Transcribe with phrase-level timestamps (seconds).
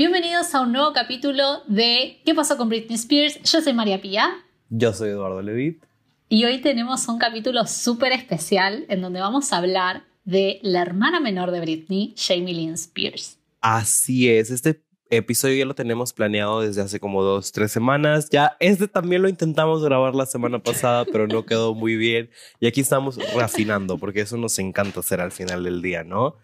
[0.00, 3.38] Bienvenidos a un nuevo capítulo de ¿Qué pasó con Britney Spears?
[3.42, 4.30] Yo soy María Pía.
[4.70, 5.84] Yo soy Eduardo Levit.
[6.30, 11.20] Y hoy tenemos un capítulo súper especial en donde vamos a hablar de la hermana
[11.20, 13.36] menor de Britney, Jamie Lynn Spears.
[13.60, 18.30] Así es, este episodio ya lo tenemos planeado desde hace como dos, tres semanas.
[18.30, 22.30] Ya este también lo intentamos grabar la semana pasada, pero no quedó muy bien.
[22.58, 26.38] Y aquí estamos refinando, porque eso nos encanta hacer al final del día, ¿no?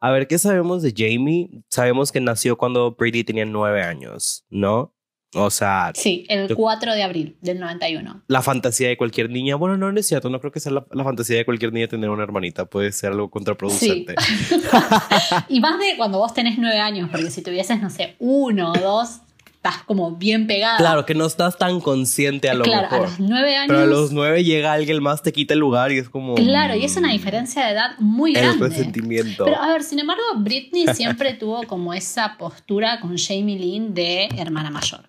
[0.00, 1.62] A ver, ¿qué sabemos de Jamie?
[1.68, 4.94] Sabemos que nació cuando Britney tenía nueve años, ¿no?
[5.34, 5.92] O sea...
[5.94, 8.22] Sí, el 4 de abril del 91.
[8.26, 11.04] La fantasía de cualquier niña, bueno, no, no es cierto, no creo que sea la,
[11.04, 14.14] fantasía de cualquier niña tener una hermanita, puede ser algo contraproducente.
[14.18, 14.62] Sí.
[15.48, 18.78] y más de cuando vos tenés nueve años, porque si tuvieses, no sé, uno o
[18.78, 19.20] dos,
[19.66, 20.76] estás como bien pegada.
[20.78, 22.98] Claro, que no estás tan consciente a lo claro, mejor.
[22.98, 23.68] a los nueve años.
[23.68, 26.34] Pero a los nueve llega alguien más, te quita el lugar y es como...
[26.34, 28.64] Claro, y es una diferencia de edad muy grande.
[28.64, 29.44] El presentimiento.
[29.44, 34.28] Pero a ver, sin embargo, Britney siempre tuvo como esa postura con Jamie Lynn de
[34.36, 35.08] hermana mayor.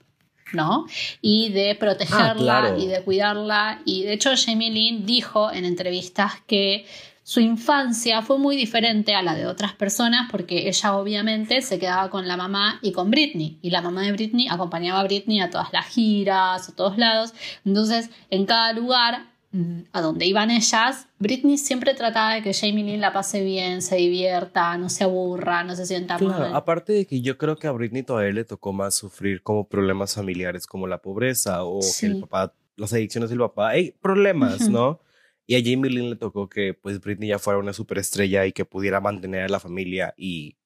[0.54, 0.86] ¿no?
[1.22, 3.82] Y de protegerla Ah, y de cuidarla.
[3.84, 6.86] Y de hecho, Jamie Lynn dijo en entrevistas que
[7.30, 12.10] su infancia fue muy diferente a la de otras personas porque ella obviamente se quedaba
[12.10, 13.60] con la mamá y con Britney.
[13.62, 17.34] Y la mamá de Britney acompañaba a Britney a todas las giras, a todos lados.
[17.66, 22.86] Entonces, en cada lugar mm, a donde iban ellas, Britney siempre trataba de que Jamie
[22.86, 26.56] Lynn la pase bien, se divierta, no se aburra, no se sienta Claro, mal.
[26.56, 30.16] aparte de que yo creo que a Britney todavía le tocó más sufrir como problemas
[30.16, 32.06] familiares como la pobreza o Sí.
[32.08, 34.70] que el papá, las adicciones del papá, hay problemas.
[34.70, 35.02] ¿no?
[35.48, 38.66] Y a Jamie Lynn le tocó que pues Britney ya fuera una superestrella y que
[38.66, 40.58] pudiera mantener a la familia y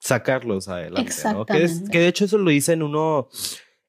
[0.00, 1.46] sacarlos adelante, ¿no?
[1.46, 1.90] Que, es- Exactamente.
[1.92, 3.28] que de hecho eso lo dice en uno,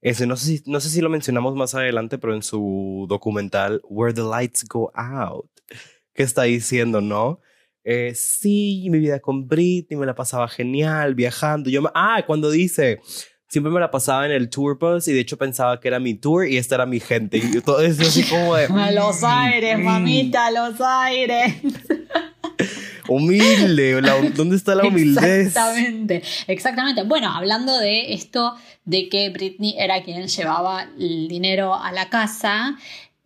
[0.02, 3.82] ese, no, sé si, no sé si lo mencionamos más adelante, pero en su documental
[3.90, 5.50] Where the Lights Go Out,
[6.14, 7.42] que está diciendo, ¿no?
[7.84, 11.70] Eh, sí, mi vida con Britney me la pasaba genial, viajando.
[11.70, 13.02] Yo me- ah, cuando dice,
[13.50, 16.14] siempre me la pasaba en el tour bus y de hecho pensaba que era mi
[16.14, 17.38] tour y esta era mi gente.
[17.40, 18.66] Y yo todo eso así como de...
[18.66, 21.56] A los aires, mm, mamita, a los aires.
[23.08, 25.28] Humilde, la- ¿dónde está la humildad?
[25.28, 27.04] Exactamente, exactamente.
[27.04, 28.56] Bueno, hablando de esto
[28.86, 32.78] de que Britney era quien llevaba el dinero a la casa,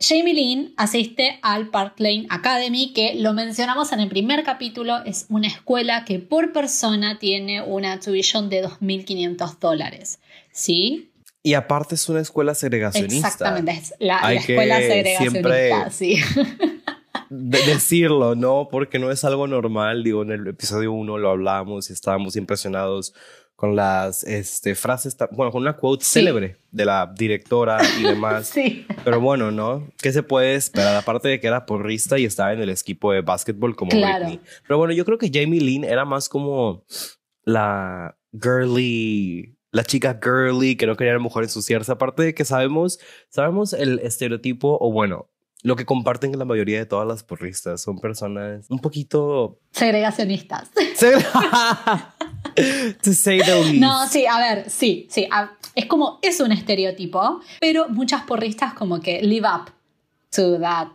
[0.06, 5.28] Jamie Lynn asiste al Park Lane Academy, que lo mencionamos en el primer capítulo, es
[5.30, 10.20] una escuela que por persona tiene una tuition de 2.500 dólares.
[10.52, 11.12] ¿Sí?
[11.42, 13.28] Y aparte es una escuela segregacionista.
[13.28, 16.18] Exactamente, es la, escuela segregacionista, siempre- sí.
[17.30, 18.68] de- decirlo, ¿no?
[18.70, 20.04] Porque no es algo normal.
[20.04, 23.14] Digo, en el episodio 1 lo hablamos y estábamos impresionados
[23.64, 26.20] con las este, frases, bueno, con una quote Sí.
[26.20, 28.48] célebre de la directora y demás.
[28.48, 28.86] Sí.
[29.06, 29.88] Pero bueno, ¿no?
[30.02, 30.98] ¿Qué se puede esperar?
[30.98, 34.26] Aparte de que era porrista y estaba en el equipo de básquetbol como Claro.
[34.26, 34.42] Britney.
[34.68, 36.84] Pero bueno, yo creo que Jamie Lynn era más como
[37.46, 41.90] la girly, la chica girly que no quería a la mujer ensuciarse.
[41.90, 43.00] Aparte de que sabemos,
[43.30, 45.30] sabemos el estereotipo, o bueno,
[45.64, 47.82] lo que comparten la mayoría de todas las porristas.
[47.82, 49.58] Son personas un poquito...
[49.72, 50.70] Segregacionistas.
[53.02, 53.82] to say the least.
[53.82, 55.28] No, sí, a ver, sí, sí.
[55.32, 59.72] a- es como, es un estereotipo, pero muchas porristas como que live up
[60.30, 60.90] to that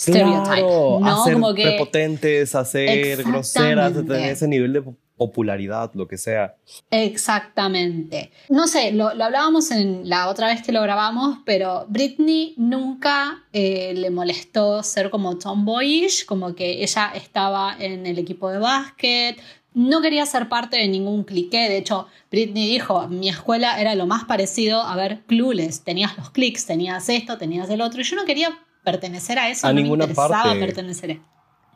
[0.00, 0.44] stereotype.
[0.44, 1.20] Claro, ¿no?
[1.20, 1.62] a ser como que.
[1.62, 4.82] prepotentes, a ser groseras, tener ese nivel de
[5.18, 6.54] popularidad, lo que sea.
[6.90, 8.30] Exactamente.
[8.48, 13.44] No sé, lo, lo hablábamos en la otra vez que lo grabamos, pero Britney nunca
[13.52, 19.38] eh, le molestó ser como tomboyish, como que ella estaba en el equipo de básquet,
[19.74, 21.68] no quería ser parte de ningún clique.
[21.68, 25.82] De hecho, Britney dijo: Mi escuela era lo más parecido a ver clueless.
[25.84, 28.00] Tenías los clics, tenías esto, tenías el otro.
[28.00, 30.58] Y yo no quería pertenecer a eso, A no ninguna me interesaba parte.
[30.60, 31.20] pertenecer.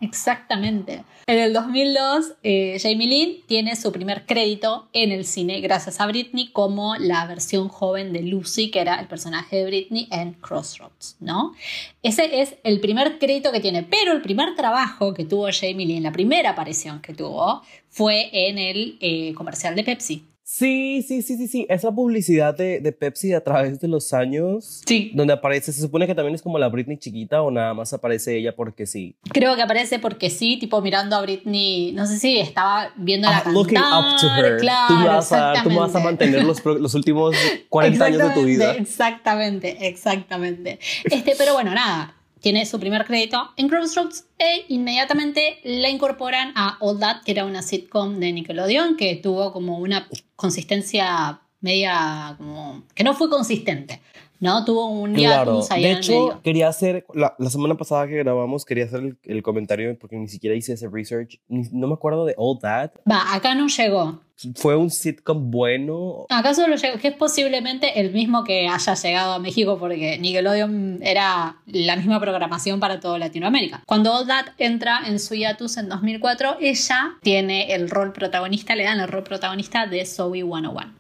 [0.02, 1.04] Exactamente.
[1.28, 6.06] En el 2002, eh, Jamie Lynn tiene su primer crédito en el cine gracias a
[6.08, 11.18] Britney como la versión joven de Lucy, que era el personaje de Britney en Crossroads,
[11.20, 11.54] ¿no?
[12.02, 16.02] Ese es el primer crédito que tiene, pero el primer trabajo que tuvo Jamie Lynn,
[16.02, 20.31] la primera aparición que tuvo, fue en el eh, comercial de Pepsi.
[20.54, 21.66] Sí, sí, sí, sí, sí.
[21.70, 24.82] Esa publicidad de, de Pepsi a través de los años.
[24.84, 25.10] Sí.
[25.14, 28.36] Donde aparece, se supone que también es como la Britney chiquita o nada más aparece
[28.36, 29.16] ella porque sí.
[29.32, 33.38] Creo que aparece porque sí, tipo mirando a Britney, no sé si estaba viendo la
[33.38, 34.58] Ah, looking up to her.
[34.58, 36.26] Claro, tú, me vas a, tú me vas a exactamente.
[36.26, 36.44] mantener
[36.82, 37.34] los últimos
[37.70, 38.72] 40 años de tu vida.
[38.74, 40.78] Exactamente, exactamente.
[41.04, 42.14] Este, pero bueno, nada.
[42.42, 47.44] Tiene su primer crédito en Crossroads e inmediatamente la incorporan a All That, que era
[47.44, 54.02] una sitcom de Nickelodeon que tuvo como una consistencia media como que no fue consistente.
[54.42, 54.64] ¿No?
[54.66, 56.40] Tuvo un Claro, ahí de en el hecho, medio.
[56.42, 60.28] quería hacer, la, la semana pasada que grabamos, quería hacer el, el comentario porque ni
[60.28, 62.90] siquiera hice ese research, ni- no me acuerdo de All That.
[63.10, 64.20] Va, acá no llegó.
[64.56, 66.26] Fue un sitcom bueno.
[66.28, 70.98] Acá solo llegó, que es posiblemente el mismo que haya llegado a México porque Nickelodeon
[71.00, 73.84] era la misma programación para toda Latinoamérica.
[73.86, 78.82] Cuando All That entra en su hiatus en 2004, ella tiene el rol protagonista, le
[78.82, 80.92] dan el rol protagonista de Zoe 101.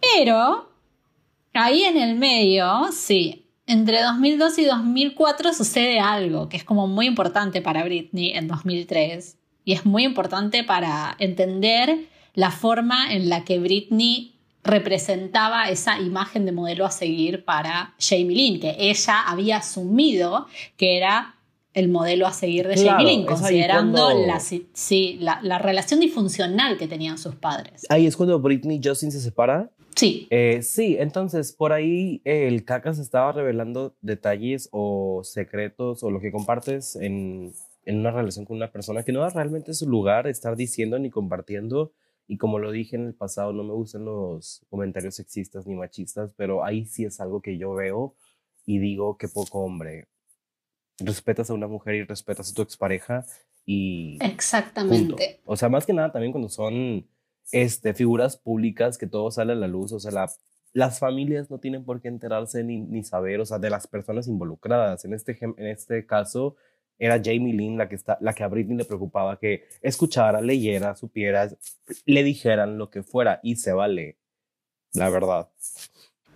[0.00, 0.68] Pero,
[1.62, 7.06] ahí en el medio, sí, entre 2002 y 2004 sucede algo que es como muy
[7.06, 13.44] importante para Britney en 2003 y es muy importante para entender la forma en la
[13.44, 14.34] que Britney
[14.64, 20.46] representaba esa imagen de modelo a seguir para Jamie Lynn, que ella había asumido
[20.76, 21.34] que era
[21.74, 25.58] el modelo a seguir de Claro, Jamie Lynn, considerando cuando- la, si- sí, la, la
[25.58, 27.86] relación disfuncional que tenían sus padres.
[27.90, 29.70] Ahí es cuando Britney y Justin se separa.
[29.98, 36.10] Sí, Eh, sí, entonces por ahí eh, el Cacas estaba revelando detalles o secretos o
[36.12, 37.52] lo que compartes en,
[37.84, 41.10] en una relación con una persona que no es realmente su lugar estar diciendo ni
[41.10, 41.92] compartiendo.
[42.28, 46.32] Y como lo dije en el pasado, no me gustan los comentarios sexistas ni machistas,
[46.36, 48.14] pero ahí sí es algo que yo veo
[48.64, 50.06] y digo que poco hombre.
[51.00, 53.24] Respetas a una mujer y respetas a tu expareja
[53.66, 54.32] y punto.
[54.32, 55.40] exactamente.
[55.44, 57.04] O sea, más que nada también cuando son
[57.52, 60.30] este, figuras públicas que todo sale a la luz, o sea, la-
[60.74, 64.28] las familias no tienen por qué enterarse ni, ni saber, o sea, de las personas
[64.28, 65.04] involucradas.
[65.04, 66.56] En este, en este caso
[66.98, 70.94] era Jamie Lynn la que, está, la que a Britney le preocupaba que escuchara, leyera,
[70.94, 71.48] supiera,
[72.04, 74.18] le dijeran lo que fuera y se vale,
[74.92, 75.48] la verdad.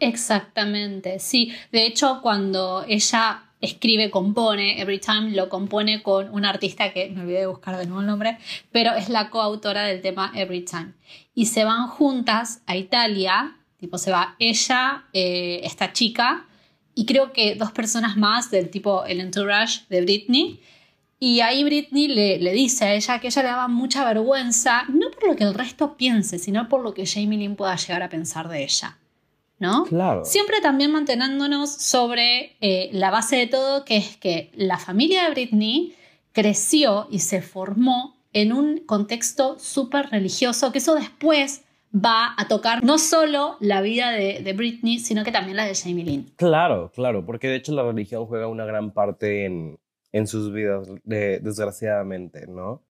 [0.00, 1.52] Exactamente, sí.
[1.70, 7.22] De hecho, cuando ella escribe, compone, Every Time lo compone con una artista que me
[7.22, 8.36] olvidé de buscar de nuevo el nombre,
[8.72, 10.92] pero es la coautora del tema Every Time.
[11.34, 16.46] Y se van juntas a Italia, tipo se va ella, eh, esta chica,
[16.94, 20.60] y creo que dos personas más del tipo el entourage de Britney.
[21.20, 25.10] Y ahí Britney le, le dice a ella que ella le daba mucha vergüenza, no
[25.12, 28.08] por lo que el resto piense, sino por lo que Jamie Lynn pueda llegar a
[28.08, 28.98] pensar de ella.
[29.62, 29.84] ¿No?
[29.84, 30.24] Claro.
[30.24, 35.30] Siempre también manteniéndonos sobre eh, la base de todo, que es que la familia de
[35.30, 35.94] Britney
[36.32, 41.62] creció y se formó en un contexto súper religioso, que eso después
[41.94, 45.74] va a tocar no solo la vida de, de Britney, sino que también la de
[45.76, 46.32] Jamie Lynn.
[46.36, 49.78] Claro, claro, porque de hecho la religión juega una gran parte en,
[50.10, 52.82] en sus vidas, de- desgraciadamente, ¿no?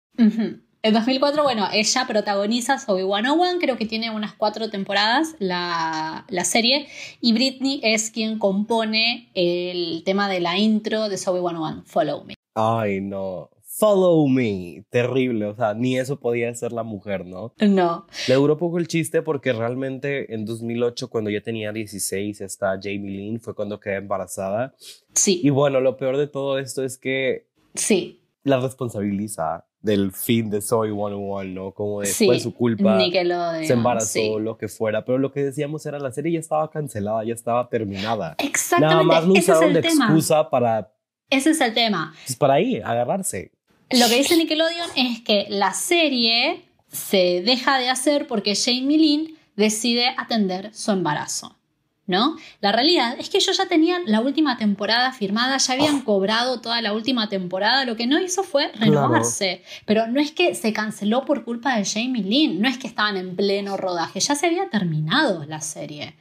[0.85, 6.45] En 2004, bueno, ella protagoniza Zoe 101, creo que tiene unas cuatro temporadas la, la
[6.45, 6.89] serie,
[7.21, 12.35] y Britney es quien compone el tema de la intro de Zoe 101, Follow Me.
[12.55, 13.49] Ay, no.
[13.63, 14.85] Follow me.
[14.91, 15.47] Terrible.
[15.47, 17.55] O sea, ni eso podía ser la mujer, ¿no?
[17.61, 22.79] No, Le duró poco el chiste porque realmente en 2008, cuando ya tenía 16, está
[22.83, 24.75] Jamie Lynn, fue cuando quedé embarazada.
[25.15, 30.49] sí, Y bueno, lo peor de todo esto es que sí, la responsabiliza del fin
[30.49, 31.73] de Soy 101, ¿no?
[31.73, 32.27] Como de sí.
[32.27, 32.97] fue su culpa.
[32.97, 34.33] Nickelodeon, Se embarazó, sí.
[34.41, 37.69] lo que fuera, pero lo que decíamos era la serie ya estaba cancelada, ya estaba
[37.69, 38.37] terminada.
[38.39, 40.05] Exactamente, Nada más lo es usaron el de tema.
[40.07, 40.93] excusa para,
[41.29, 42.15] Ese es el tema.
[42.27, 43.51] pues, para ahí, agarrarse.
[43.91, 49.37] Lo que dice Nickelodeon es que la serie se deja de hacer porque Jamie Lynn
[49.57, 51.57] decide atender su embarazo.
[52.05, 52.37] ¿No?
[52.61, 56.83] La realidad es que ellos ya tenían la última temporada firmada, ya habían cobrado toda
[56.83, 59.63] la última temporada, lo que no hizo fue renovarse.
[59.87, 63.17] Pero no es que se canceló por culpa de Jamie Lynn, no es que estaban
[63.17, 66.17] en pleno rodaje, ya se había terminado la serie.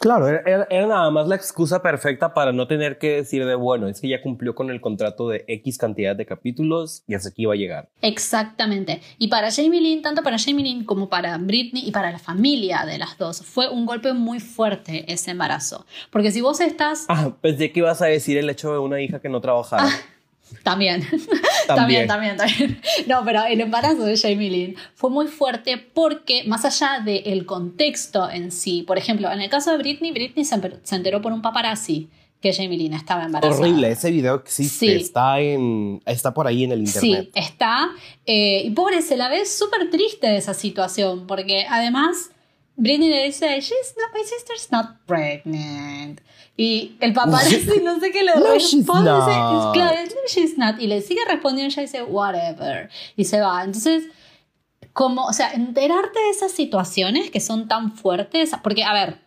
[0.00, 4.00] Claro, era, nada más la excusa perfecta para no tener que decir de, bueno, es
[4.00, 7.54] que ya cumplió con el contrato de X cantidad de capítulos y hasta aquí va
[7.54, 7.88] a llegar.
[8.02, 9.00] Exactamente.
[9.18, 12.84] Y para Jamie Lynn, tanto para Jamie Lynn como para Britney y para la familia
[12.86, 15.84] de las dos, fue un golpe muy fuerte ese embarazo.
[16.10, 17.06] Porque si vos estás...
[17.08, 19.88] Ah, pensé que ibas a decir el hecho de una hija que no trabajara.
[20.62, 21.02] También.
[21.66, 22.06] También.
[22.06, 22.80] también, también, también.
[23.06, 28.28] No, pero el embarazo de Jamie Lynn fue muy fuerte porque, más allá del contexto
[28.30, 32.08] en sí, por ejemplo, en el caso de Britney, Britney se enteró por un paparazzi
[32.40, 33.60] que Jamie Lynn estaba embarazada.
[33.60, 34.92] Horrible, ese video existe, Sí.
[34.92, 37.30] está, en, está por ahí en el internet.
[37.34, 37.90] Sí, está.
[38.24, 42.30] eh, y pobre, se la ve súper triste de esa situación, porque además
[42.76, 46.20] Britney le dice, She's not, my sister's not pregnant.
[46.60, 49.10] Y el paparazzi no sé qué le No, responde.
[49.12, 49.72] dice, not.
[49.74, 50.80] Claro, no, she's not.
[50.80, 52.90] Y le sigue respondiendo, ella dice, whatever.
[53.16, 53.62] Y se va.
[53.62, 54.06] Entonces,
[54.92, 59.20] como, o sea, enterarte de esas situaciones que son tan fuertes, porque, a ver,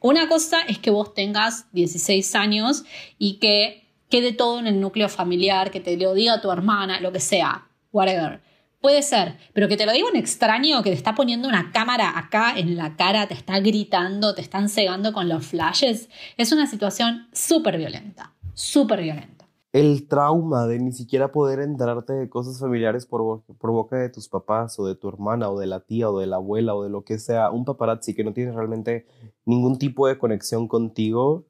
[0.00, 2.84] una cosa es que vos tengas 16 años
[3.18, 7.10] y que quede todo en el núcleo familiar, que te lo diga tu hermana, lo
[7.10, 8.40] que sea, whatever.
[8.82, 12.18] Puede ser, pero que te lo diga un extraño que te está poniendo una cámara
[12.18, 16.66] acá en la cara, te está gritando, te están cegando con los flashes, es una
[16.66, 19.46] situación súper violenta, súper violenta.
[19.72, 24.28] El trauma de ni siquiera poder enterarte de cosas familiares por, por boca de tus
[24.28, 26.90] papás o de tu hermana o de la tía o de la abuela o de
[26.90, 29.06] lo que sea, un paparazzi que no tiene realmente
[29.44, 31.44] ningún tipo de conexión contigo.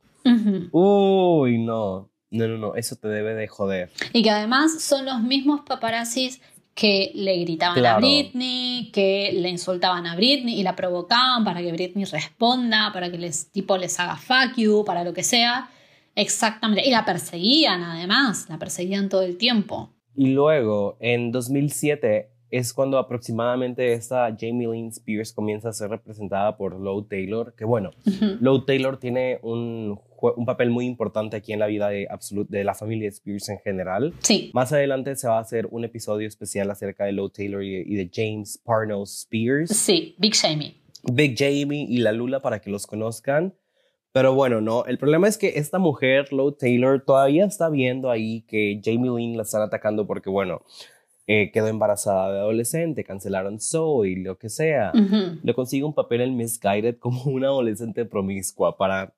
[0.70, 3.90] Uy, no, no, no, no, eso te debe de joder.
[4.12, 6.40] Y que además son los mismos paparazzis
[6.74, 11.72] que le gritaban a Britney, que le insultaban a Britney y la provocaban para que
[11.72, 15.70] Britney responda, para que les tipo les haga fuck you, para lo que sea.
[16.14, 16.86] Exactamente.
[16.86, 19.90] Y la perseguían además, la perseguían todo el tiempo.
[20.14, 26.56] Y luego, en 2007, es cuando aproximadamente esta Jamie Lynn Spears comienza a ser representada
[26.56, 27.90] por Low Taylor, que bueno,
[28.40, 32.08] Low Taylor tiene un un papel muy importante aquí en la vida de,
[32.48, 34.14] de la familia Spears en general.
[34.20, 34.50] Sí.
[34.54, 38.10] Más adelante se va a hacer un episodio especial acerca de Low Taylor y, de
[38.12, 39.70] James Parnell Spears.
[39.70, 40.76] Sí, Big Jamie.
[41.12, 43.54] Big Jamie y la Lula para que los conozcan.
[44.12, 48.42] Pero bueno, no, el problema es que esta mujer, Low Taylor, todavía está viendo ahí
[48.42, 50.62] que Jamie Lynn la están atacando porque, bueno,
[51.26, 54.92] eh, quedó embarazada de adolescente, cancelaron Zoe, lo que sea.
[55.42, 59.14] Le consigue un papel en Misguided como una adolescente promiscua para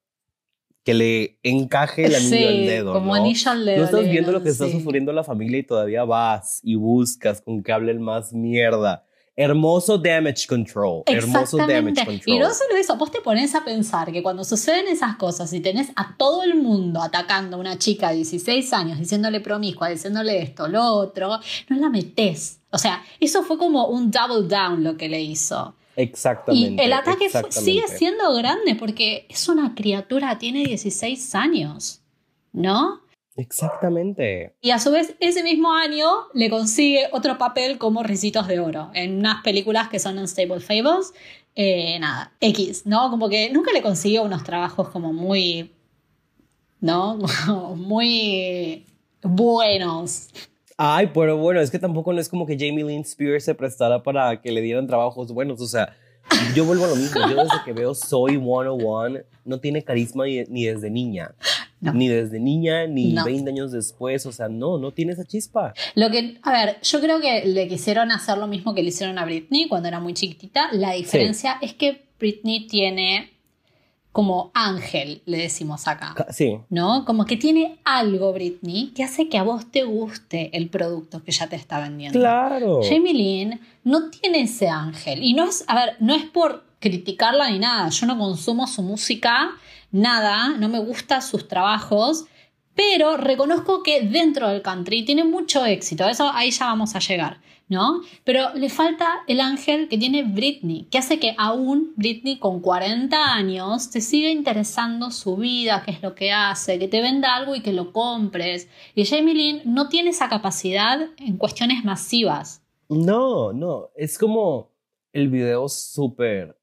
[0.85, 2.93] que le encaje el anillo al dedo.
[2.93, 3.15] Como ¿no?
[3.15, 3.79] anillo al dedo.
[3.79, 7.63] No estás viendo lo que está sufriendo la familia y todavía vas y buscas con
[7.63, 9.05] que hablen más mierda.
[9.37, 11.03] Hermoso damage control.
[11.07, 12.23] Hermoso damage control.
[12.27, 15.61] Y no solo eso, vos te pones a pensar que cuando suceden esas cosas y
[15.61, 20.41] tenés a todo el mundo atacando a una chica de 16 años, diciéndole promiscua, diciéndole
[20.41, 22.61] esto, lo otro, no la metés.
[22.71, 25.75] O sea, eso fue como un double down lo que le hizo.
[25.97, 26.83] Exactamente.
[26.83, 32.03] Y el ataque sigue siendo grande porque es una criatura, tiene 16 años,
[32.53, 33.05] ¿no?
[33.37, 34.55] Exactamente.
[34.61, 38.91] Y a su vez, ese mismo año le consigue otro papel como Ricitos de Oro
[38.95, 41.13] en unas películas que son Unstable Fables.
[41.57, 43.11] Eh, nada, X, ¿no?
[43.11, 45.73] Como que nunca le consiguió unos trabajos como muy.
[46.81, 47.17] ¿No?
[47.77, 48.85] muy
[49.23, 50.29] buenos.
[50.77, 54.03] Ay, pero bueno, es que tampoco no es como que Jamie Lynn Spears se prestara
[54.03, 55.61] para que le dieran trabajos buenos.
[55.61, 55.97] O sea,
[56.55, 57.21] yo vuelvo a lo mismo.
[57.29, 61.35] Yo desde que veo Soy 101 no tiene carisma ni, desde niña.
[61.81, 64.27] Ni desde niña, ni 20 años después.
[64.27, 65.75] O sea, no, no tiene esa chispa.
[65.95, 69.19] Lo que, a ver, yo creo que le quisieron hacer lo mismo que le hicieron
[69.19, 70.71] a Britney cuando era muy chiquitita.
[70.73, 73.34] La diferencia es que Britney tiene
[74.15, 76.15] como ángel, le decimos acá.
[76.31, 76.61] Sí.
[76.71, 77.05] ¿No?
[77.05, 81.33] Como que tiene algo, Britney, que hace que a vos te guste el producto que
[81.33, 82.21] ya te está vendiendo.
[82.21, 82.79] Claro.
[82.89, 85.21] Jamie Lynn no tiene ese ángel.
[85.21, 87.89] Y no es, a ver, no es por criticarla ni nada.
[87.89, 89.51] Yo no consumo su música,
[89.91, 92.27] nada, no me gustan sus trabajos.
[92.75, 96.09] Pero reconozco que dentro del country tiene mucho éxito.
[96.09, 97.39] Eso ahí ya vamos a llegar.
[97.69, 98.03] ¿no?
[98.25, 103.17] Pero le falta el ángel que tiene Britney, que hace que aún Britney con 40
[103.33, 107.55] años te siga interesando su vida, qué es lo que hace, que te venda algo
[107.55, 108.69] y que lo compres.
[108.95, 112.63] Y Jamie Lynn no tiene esa capacidad en cuestiones masivas.
[112.89, 114.71] No, no, es como
[115.13, 116.59] el video súper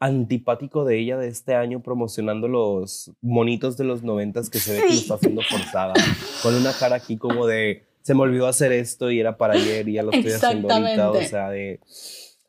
[0.00, 4.78] antipático de ella de este año promocionando los monitos de los noventas que se ve
[4.80, 5.94] que lo está haciendo forzada,
[6.42, 9.88] con una cara aquí como de se me olvidó hacer esto y era para ayer
[9.88, 11.10] y ya lo estoy haciendo ahorita.
[11.10, 11.80] O sea, de.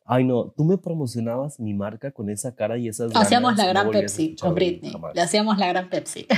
[0.05, 3.15] Ay, no, tú me promocionabas mi marca con esa cara y esas.
[3.15, 4.93] Hacíamos la gran Pepsi con Britney.
[5.13, 6.27] Le hacíamos la gran Pepsi.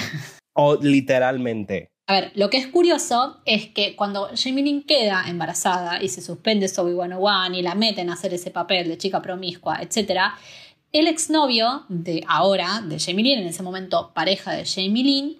[0.56, 1.90] O literalmente.
[2.06, 6.68] A ver, lo que es curioso es que cuando Lynn queda embarazada y se suspende
[6.68, 10.20] Zoe 101 y la meten a hacer ese papel de chica promiscua, etc.,
[10.94, 15.38] el exnovio de ahora, de Jamie Lynn, en ese momento pareja de Jamie Lynn,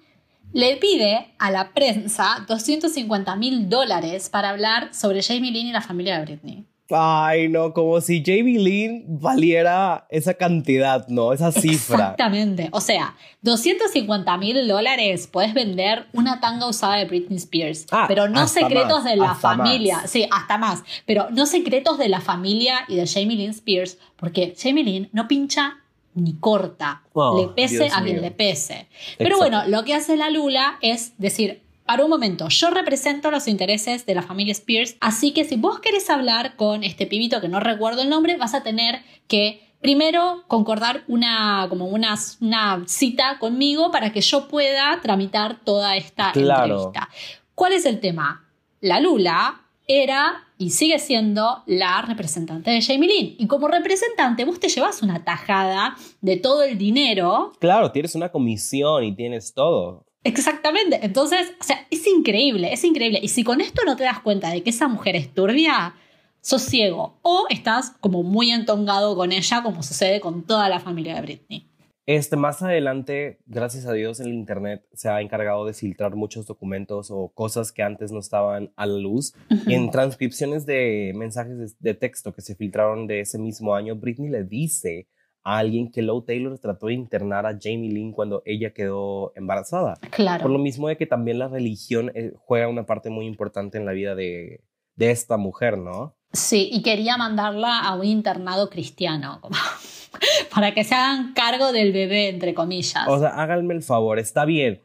[0.52, 5.82] le pide a la prensa 250 mil dólares para hablar sobre Jamie Lynn y la
[5.82, 6.66] familia de Britney.
[6.90, 11.34] Ay, no, como si Jamie Lynn valiera esa cantidad, ¿no?
[11.34, 11.96] Esa cifra.
[11.96, 12.70] Exactamente.
[12.72, 17.88] O sea, 250 mil dólares puedes vender una tanga usada de Britney Spears.
[17.92, 20.04] Ah, pero no secretos de la familia.
[20.08, 20.84] Sí, hasta más.
[21.06, 25.28] Pero no secretos de la familia y de Jamie Lynn Spears, porque Jamie Lynn no
[25.28, 25.78] pincha
[26.16, 28.88] ni corta, oh, le pese a quien le pese.
[29.18, 33.48] Pero bueno, lo que hace la Lula es decir, para un momento, yo represento los
[33.48, 37.50] intereses de la familia Spears, así que si vos querés hablar con este pibito que
[37.50, 43.38] no recuerdo el nombre, vas a tener que primero concordar una, como una, una cita
[43.38, 47.10] conmigo para que yo pueda tramitar toda esta entrevista.
[47.54, 48.50] ¿Cuál es el tema?
[48.80, 53.36] La Lula era y sigue siendo la representante de Jamie Lynn.
[53.38, 57.52] Y como representante, vos te llevas una tajada de todo el dinero.
[57.60, 60.06] Claro, tienes una comisión y tienes todo.
[60.24, 61.00] Exactamente.
[61.02, 63.20] Entonces, o sea, es increíble, es increíble.
[63.22, 65.96] Y si con esto no te das cuenta de que esa mujer es turbia,
[66.42, 71.16] sos ciego o estás como muy entongado con ella, como sucede con toda la familia
[71.16, 71.70] de Britney.
[72.06, 77.10] Este, más adelante, gracias a Dios, el Internet se ha encargado de filtrar muchos documentos
[77.12, 79.34] o cosas que antes no estaban a la luz.
[79.68, 83.96] Y en transcripciones de mensajes de, de, texto que se filtraron de ese mismo año,
[83.96, 85.08] Britney le dice
[85.44, 89.96] a alguien que Low Taylor trató de internar a Jamie Lynn cuando ella quedó embarazada.
[90.10, 90.44] Claro.
[90.44, 93.86] Por lo mismo de que también la religión eh, juega una parte muy importante en
[93.86, 94.62] la vida de,
[94.96, 96.16] de esta mujer, ¿no?
[96.32, 99.40] Sí, y quería mandarla a un internado cristiano,
[100.54, 103.08] para que se hagan cargo del bebé, entre comillas.
[103.08, 104.82] O sea, háganme el favor, está bien.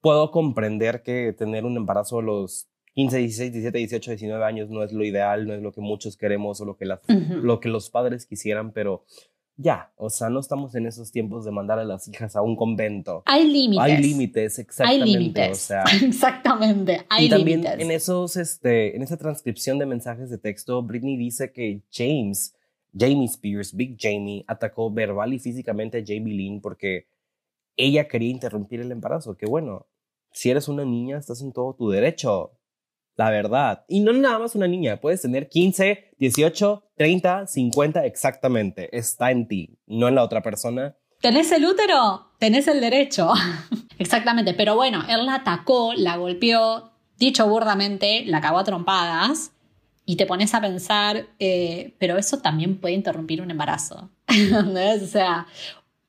[0.00, 4.82] Puedo comprender que tener un embarazo a los 15, 16, 17, 18, 19 años no
[4.82, 7.42] es lo ideal, no es lo que muchos queremos o lo que, las, uh -huh.
[7.42, 9.04] lo que los padres quisieran, pero
[9.60, 12.54] ya, o sea, no estamos en esos tiempos de mandar a las hijas a un
[12.54, 13.24] convento.
[13.26, 13.84] Hay límites.
[13.84, 15.04] Hay límites, exactamente.
[15.04, 15.50] Hay límites.
[15.50, 20.38] O sea, exactamente, hay y también en esos, este, en esa transcripción de mensajes de
[20.38, 22.54] texto, Britney dice que James,
[22.96, 27.08] Jamie Spears, Big Jamie, atacó verbal y físicamente a Jamie Lynn porque
[27.76, 29.36] ella quería interrumpir el embarazo.
[29.36, 29.86] Que bueno,
[30.32, 32.52] si eres una niña, estás en todo tu derecho.
[33.18, 33.84] La verdad.
[33.88, 35.00] Y no nada más una niña.
[35.00, 38.96] Puedes tener 15, 18, 30, 50, exactamente.
[38.96, 40.94] Está en ti, no en la otra persona.
[41.20, 42.30] ¿Tenés el útero?
[42.38, 43.32] Tenés el derecho.
[43.98, 44.54] exactamente.
[44.54, 49.50] Pero bueno, él la atacó, la golpeó, dicho burdamente, la cagó a trompadas.
[50.04, 54.10] Y te pones a pensar, eh, pero eso también puede interrumpir un embarazo.
[54.28, 55.48] o sea,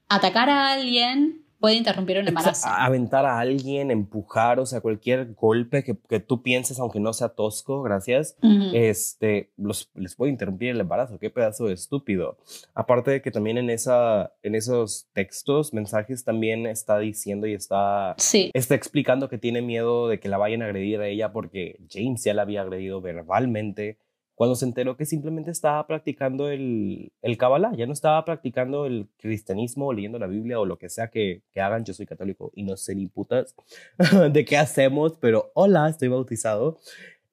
[0.08, 2.68] atacar a alguien puede interrumpir un embarazo.
[2.70, 7.30] Aventar a alguien, empujar, o sea, cualquier golpe que, que tú pienses, aunque no sea
[7.30, 8.72] tosco, gracias, uh -huh.
[8.74, 11.20] este, los, les puede interrumpir el embarazo.
[11.20, 12.38] Qué pedazo de estúpido.
[12.74, 18.16] Aparte de que también en, esa, en esos textos, mensajes, también está diciendo y está,
[18.18, 18.51] sí.
[18.54, 22.24] está explicando que tiene miedo de que la vayan a agredir a ella porque James
[22.24, 23.98] ya la había agredido verbalmente
[24.39, 29.10] cuando se enteró que simplemente estaba practicando el, el Kabbalah, ya no estaba practicando el
[29.17, 31.84] cristianismo o leyendo la Biblia o lo que sea que, que hagan.
[31.84, 33.53] Yo soy católico y no sé ni putas
[34.31, 36.79] de qué hacemos, pero hola, estoy bautizado.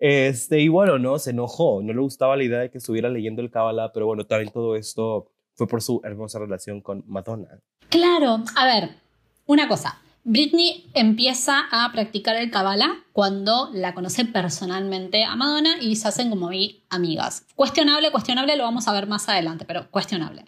[0.01, 3.41] Este, y bueno, no, se enojó, no le gustaba la idea de que estuviera leyendo
[3.41, 7.61] el Kabbalah, pero bueno, también todo esto fue por su hermosa relación con Madonna.
[7.89, 8.97] Claro, a ver,
[9.47, 10.03] una cosa.
[10.29, 16.31] Britney empieza a practicar el Kabbalah cuando la conoce personalmente a Madonna y se hacen
[16.31, 17.47] como muy amigas.
[17.55, 20.45] Cuestionable, cuestionable, lo vamos a ver más adelante, pero cuestionable.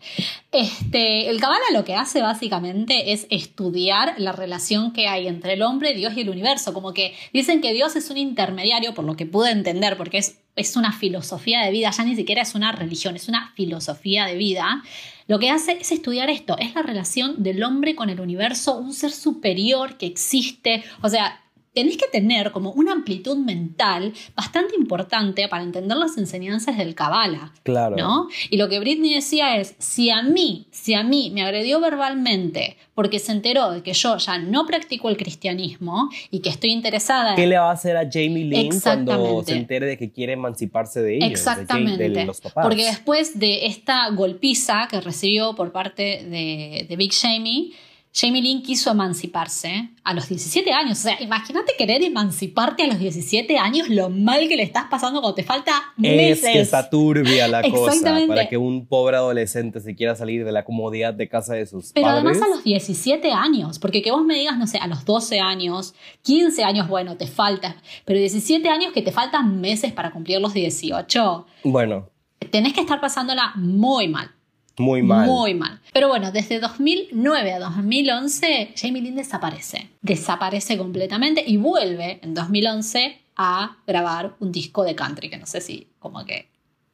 [0.51, 5.63] Este, el Kabbalah lo que hace básicamente es estudiar la relación que hay entre el
[5.63, 6.75] hombre, Dios y el universo.
[6.75, 10.41] Como que dicen que Dios es un intermediario, por lo que pude entender, porque es,
[10.57, 14.35] es una filosofía de vida, ya ni siquiera es una religión, es una filosofía de
[14.35, 14.83] vida.
[15.29, 18.95] Lo que hace es estudiar esto, es la relación del hombre con el universo, un
[18.95, 20.83] ser superior que existe.
[21.03, 21.43] O sea,
[21.79, 27.53] tenés que tener como una amplitud mental bastante importante para entender las enseñanzas del Kabbalah.
[27.63, 27.97] Claro.
[27.97, 28.29] ¿no?
[28.51, 32.77] Y lo que Britney decía es, si a mí, si a mí me agredió verbalmente
[32.97, 37.37] porque se enteró de que yo ya no practico el cristianismo y que estoy interesada
[37.37, 41.01] ¿Qué le va a hacer a Jamie Lynn cuando se entere de que quiere emanciparse
[41.01, 41.31] de ellos?
[41.31, 42.09] Exactamente.
[42.09, 42.67] De, de los papás?
[42.67, 47.71] Porque después de esta golpiza que recibió por parte de, de Big Jamie,
[48.21, 50.99] Jamie Lynn quiso emanciparse a los 17 años.
[50.99, 55.21] O sea, imagínate querer emanciparte a los 17 años, lo mal que le estás pasando
[55.21, 56.43] cuando te falta meses.
[56.43, 60.51] Es que está turbia la cosa para que un pobre adolescente se quiera salir de
[60.51, 62.23] la comodidad de casa de sus Pero padres.
[62.23, 65.05] Pero además a los 17 años, porque que vos me digas, no sé, a los
[65.05, 70.11] 12 años, 15 años, bueno, te falta, pero 17 años que te faltan meses para
[70.11, 71.47] cumplir los 18.
[71.63, 72.11] Bueno.
[72.51, 74.31] Tenés que estar pasándola muy mal.
[74.79, 75.27] Muy mal.
[75.27, 75.81] Muy mal.
[75.93, 79.89] Pero bueno, desde 2009 a 2011, Jamie Lynn desaparece.
[80.03, 85.61] Desaparece completamente y vuelve en 2011 a grabar un disco de country, que no sé
[85.61, 86.49] si como que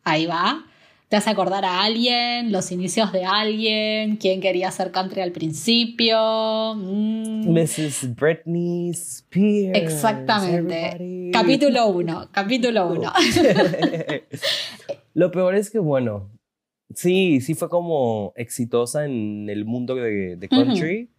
[0.05, 0.65] ahí va.
[1.09, 6.75] Te hace acordar a alguien, los inicios de alguien, quién quería hacer country al principio.
[6.75, 7.51] Mm.
[7.51, 8.15] Mrs.
[8.15, 9.79] Britney Spears.
[9.79, 10.87] Exactamente.
[10.87, 11.31] Everybody.
[11.31, 13.13] Capítulo 1, capítulo 1.
[15.15, 16.31] Lo peor es que, bueno,
[16.95, 21.03] Sí, sí fue como exitosa en el mundo de, de country.
[21.03, 21.15] Uh -huh.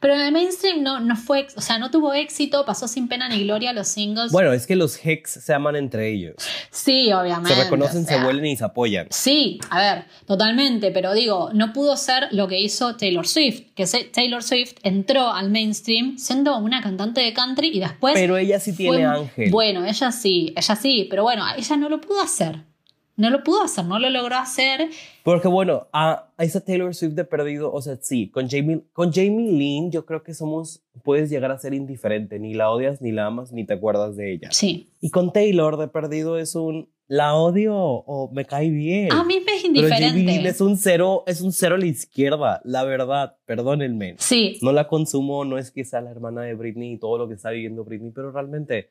[0.00, 3.28] Pero en el mainstream no, no fue, o sea, no tuvo éxito, pasó sin pena
[3.28, 4.30] ni gloria los singles.
[4.30, 6.34] Bueno, es que los Hex se aman entre ellos.
[6.70, 7.54] Sí, obviamente.
[7.54, 9.06] Se reconocen, o sea, se vuelven y se apoyan.
[9.10, 13.86] Sí, a ver, totalmente, pero digo, no pudo ser lo que hizo Taylor Swift, que
[14.12, 18.12] Taylor Swift entró al mainstream siendo una cantante de country y después...
[18.12, 19.50] Pero ella sí tiene fue, ángel.
[19.50, 22.60] Bueno, ella sí, ella sí, pero bueno, ella no lo pudo hacer.
[23.16, 24.88] No lo pudo hacer, no lo logró hacer.
[25.22, 29.12] Porque bueno, a, a esa Taylor Swift de perdido, o sea, sí, con Jamie, con
[29.12, 33.12] Jamie Lynn yo creo que somos, puedes llegar a ser indiferente, ni la odias, ni
[33.12, 34.48] la amas, ni te acuerdas de ella.
[34.50, 34.88] Sí.
[35.00, 39.12] Y con Taylor de perdido es un, la odio o me cae bien.
[39.12, 40.48] A mí me es Pero Jamie Lynn indiferente.
[40.48, 44.14] es un cero, es un cero a la izquierda, la verdad, perdónenme.
[44.18, 47.28] Sí, No la consumo, no es que sea la hermana de Britney y todo lo
[47.28, 48.88] que está viviendo Britney, pero realmente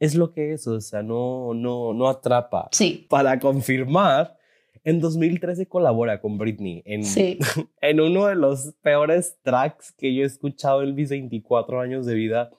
[0.00, 2.68] es lo que es, o sea, no, no, no atrapa.
[2.72, 4.36] sí, Para confirmar,
[4.84, 7.38] en 2013 colabora con Britney en, sí.
[7.80, 12.14] en uno de los peores tracks que yo he escuchado en mis 24 años de
[12.14, 12.50] vida.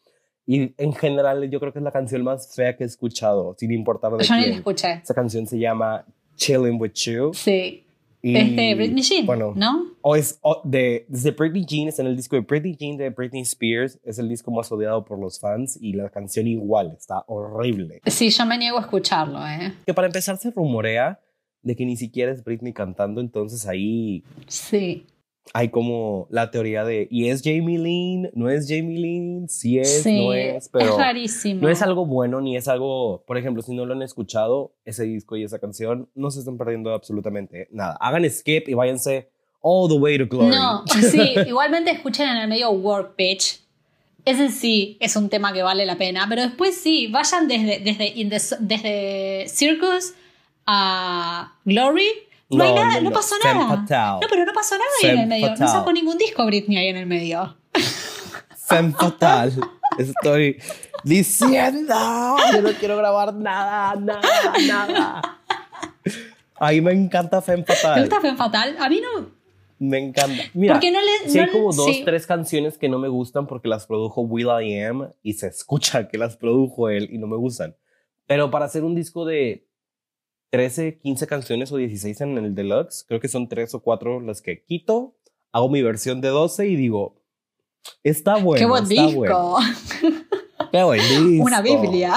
[0.45, 3.71] Y en general yo creo que es la canción más fea que he escuchado, sin
[3.71, 4.57] importar de Yo ni la quién.
[4.57, 4.93] escuché.
[5.03, 7.33] Esa canción se llama Chillin' With You.
[7.33, 7.86] Sí.
[8.27, 9.95] Y, Es de Britney Jean, Bueno, ¿no?
[10.01, 13.09] o es o de, de Britney Jean, es en el disco de Britney Jean de
[13.09, 13.99] Britney Spears.
[14.03, 18.01] Es el disco más odiado por los fans y la canción igual, está horrible.
[18.05, 19.73] Sí, yo me niego a escucharlo, ¿eh?
[19.85, 21.19] Que para empezar se rumorea
[21.61, 25.05] de que ni siquiera es Britney cantando, entonces ahí Sí.
[25.53, 28.29] Hay como la teoría de, ¿y es Jamie Lynn?
[28.33, 29.49] ¿No es Jamie Lynn?
[29.49, 31.61] Sí es, sí, no es, pero es rarísimo.
[31.61, 35.03] no es algo bueno ni es algo, por ejemplo, si no lo han escuchado, ese
[35.03, 37.97] disco y esa canción, no se están perdiendo absolutamente nada.
[38.01, 39.29] Hagan skip y váyanse
[39.61, 40.55] all the way to glory.
[40.55, 43.61] No, sí, igualmente escuchen en el medio Work Pitch.
[44.25, 48.11] Ese sí es un tema que vale la pena, pero después sí, vayan desde, desde,
[48.11, 50.13] the- desde Circus
[50.65, 52.07] a Glory.
[52.49, 54.19] No, hay nada, no, pasó nada.
[54.21, 55.49] No, pero no pasó nada ahí en el medio.
[55.55, 57.57] No sacó ningún disco Britney ahí en el medio.
[58.67, 59.53] Femme fatal.
[59.97, 60.57] Estoy
[61.03, 61.95] diciendo,
[62.53, 65.21] yo no quiero grabar nada, nada, nada.
[66.59, 68.01] A mí me encanta Femme ¿Te Fatal.
[68.01, 68.75] gusta Femme Fatal?
[68.79, 69.29] A mí no.
[69.79, 70.43] Me encanta.
[70.55, 72.01] Mira, Porque no le- sí no hay como le- dos, sí.
[72.03, 76.07] tres canciones que no me gustan porque las produjo Will I Am y se escucha
[76.07, 77.75] que las produjo él y no me gustan.
[78.25, 79.66] Pero para hacer un disco de
[80.49, 84.41] 13, 15 canciones o 16 en el deluxe, creo que son 3 o 4 las
[84.41, 85.17] que quito,
[85.51, 87.21] hago mi versión de 12 y digo,
[88.03, 88.59] está bueno.
[88.59, 89.19] ¡Qué buen está disco!
[89.19, 89.57] bueno.
[90.71, 91.45] Qué buen disco.
[91.45, 92.15] Una Biblia.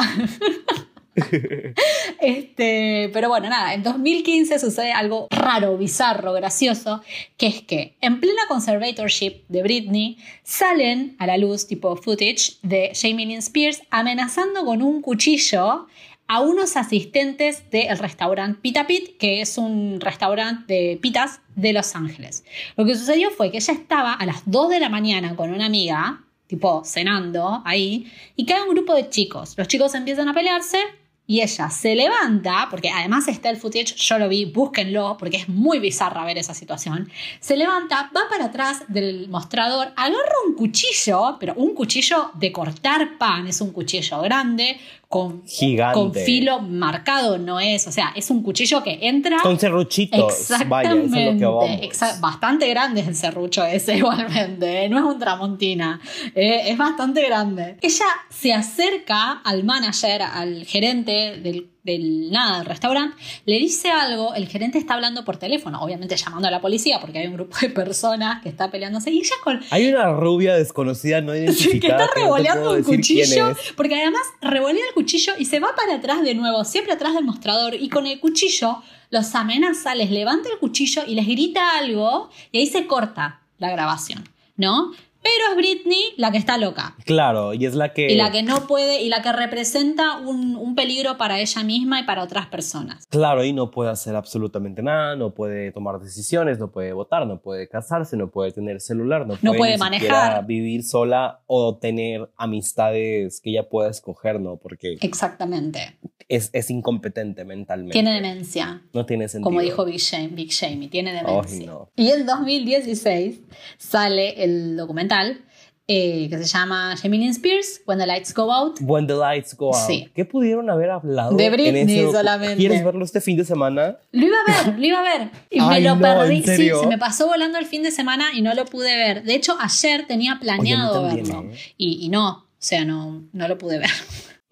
[2.20, 7.02] Este, pero bueno, nada, en 2015 sucede algo raro, bizarro, gracioso,
[7.36, 12.92] que es que en plena conservatorship de Britney salen a la luz tipo footage de
[12.94, 15.86] Jamie Lynn Spears amenazando con un cuchillo
[16.32, 21.96] a unos asistentes del restaurante Pita Pit, que es un restaurante de pitas de Los
[21.96, 22.44] Ángeles.
[22.76, 25.66] Lo que sucedió fue que ella estaba a las 2 de la mañana con una
[25.66, 29.54] amiga, tipo cenando ahí, y cae un grupo de chicos.
[29.56, 30.78] Los chicos empiezan a pelearse
[31.26, 35.48] y ella se levanta, porque además está el footage, yo lo vi, búsquenlo, porque es
[35.48, 37.08] muy bizarra ver esa situación.
[37.40, 43.16] Se levanta, va para atrás del mostrador, agarra un cuchillo, pero un cuchillo de cortar
[43.18, 44.80] pan, es un cuchillo grande,
[45.10, 45.94] con, Gigante.
[45.98, 49.38] con filo marcado, no es, o sea, es un cuchillo que entra.
[49.42, 50.48] Con serruchitos.
[50.68, 51.70] Vaya, eso es lo que Exactamente, vamos.
[51.82, 54.88] exa- bastante grande es el serrucho ese igualmente, ¿eh?
[54.88, 56.00] no es un tramontina,
[56.36, 57.76] eh, es bastante grande.
[57.82, 63.16] Ella se acerca al manager, al gerente del, del nada, del restaurante,
[63.46, 67.20] le dice algo, el gerente está hablando por teléfono, obviamente llamando a la policía porque
[67.20, 69.60] hay un grupo de personas que está peleándose y ella con...
[69.70, 71.96] Hay una rubia desconocida no identificada.
[71.96, 76.22] que está revoleando un cuchillo, porque además revolea el cuchillo y se va para atrás
[76.22, 80.58] de nuevo, siempre atrás del mostrador, y con el cuchillo los amenaza, les levanta el
[80.58, 84.92] cuchillo y les grita algo, y ahí se corta la grabación, ¿no?
[85.22, 86.96] Pero es Britney la que está loca.
[87.04, 88.10] Claro, y es la que.
[88.10, 92.00] Y la que no puede, y la que representa un, un peligro para ella misma
[92.00, 93.06] y para otras personas.
[93.08, 97.40] Claro, y no puede hacer absolutamente nada, no puede tomar decisiones, no puede votar, no
[97.40, 100.46] puede casarse, no puede tener celular, no, No puede ni manejar.
[100.46, 104.56] vivir sola o tener amistades que ella pueda escoger, ¿no?
[104.56, 105.98] Porque Exactamente.
[106.28, 107.92] es, es incompetente mentalmente.
[107.92, 108.82] Tiene demencia.
[108.92, 109.44] No tiene sentido.
[109.44, 111.58] Como dijo Big Jamie, Big Jamie, tiene demencia.
[111.60, 111.90] Ay, no.
[111.96, 113.40] Y en 2016
[113.78, 114.76] sale el
[115.10, 115.44] documental
[115.92, 118.78] eh, que se llama Lynn Spears, When the Lights Go Out.
[118.80, 119.88] When the lights go out.
[119.88, 120.08] Sí.
[120.14, 121.36] ¿Qué pudieron haber hablado?
[121.36, 122.56] De en Britney ese solamente.
[122.58, 123.98] ¿Quieres verlo este fin de semana?
[124.12, 125.30] Lo iba a ver, lo iba a ver.
[125.50, 126.44] Y Ay, me lo no, perdí.
[126.44, 129.24] se me pasó volando el fin de semana y no lo pude ver.
[129.24, 131.46] De hecho, ayer tenía planeado verlo.
[131.50, 131.58] ¿eh?
[131.76, 133.90] Y, y no, o sea, no, no lo pude ver.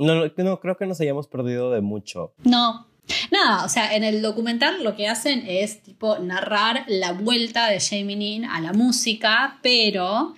[0.00, 2.32] No, no, no, creo que nos hayamos perdido de mucho.
[2.44, 2.88] No.
[3.30, 7.80] Nada, o sea, en el documental lo que hacen es tipo narrar la vuelta de
[7.80, 10.34] Jamie Lynn a la música, pero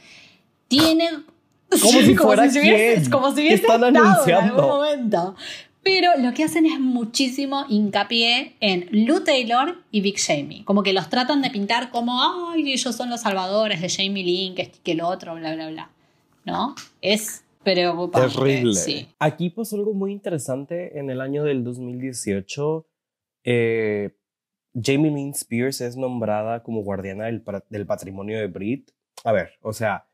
[0.68, 1.08] tiene
[1.70, 3.10] Como si fuera hubiese- quién.
[3.10, 4.54] como si ¿Qué hubiese están estado en anunciando?
[4.54, 5.36] algún momento.
[5.82, 10.62] Pero lo que hacen es muchísimo hincapié en Lou Taylor y Big Jamie.
[10.66, 14.54] Como que los tratan de pintar como, ay, ellos son los salvadores de Jamie Lynn,
[14.54, 15.90] que que el otro, bla, bla, bla.
[16.44, 16.74] ¿No?
[17.00, 18.34] Es preocupante.
[18.34, 18.74] Terrible.
[18.74, 19.08] Sí.
[19.18, 22.86] Aquí pasó algo muy interesante en el año del 2018.
[23.44, 24.10] eh,
[24.80, 28.90] Jamie Lynn Spears es nombrada como guardiana del, del patrimonio de Brit.
[29.24, 30.06] A ver, o sea,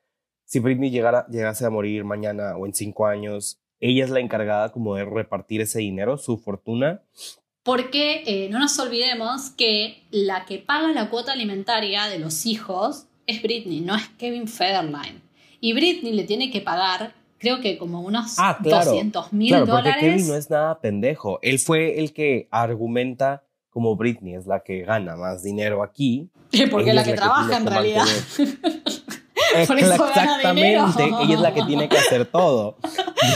[0.46, 4.72] si Britney llegara, llegase a morir mañana o en cinco años, ella es la encargada
[4.72, 7.02] como de repartir ese dinero, su fortuna.
[7.64, 13.08] Porque eh, no nos olvidemos que la que paga la cuota alimentaria de los hijos
[13.26, 15.20] es Britney, no es Kevin Federline.
[15.60, 18.86] Y Britney le tiene que pagar, creo que como unos Ah, claro.
[18.90, 20.02] 200 mil Claro, porque dólares.
[20.04, 21.38] Kevin no es nada pendejo.
[21.42, 26.30] Él fue el que argumenta como Britney es la que gana más dinero aquí.
[26.70, 28.04] Porque ella la es que trabaja en que realidad.
[29.66, 31.20] Por eso gana Exactamente, dinero.
[31.22, 32.76] ella es la que tiene que hacer todo.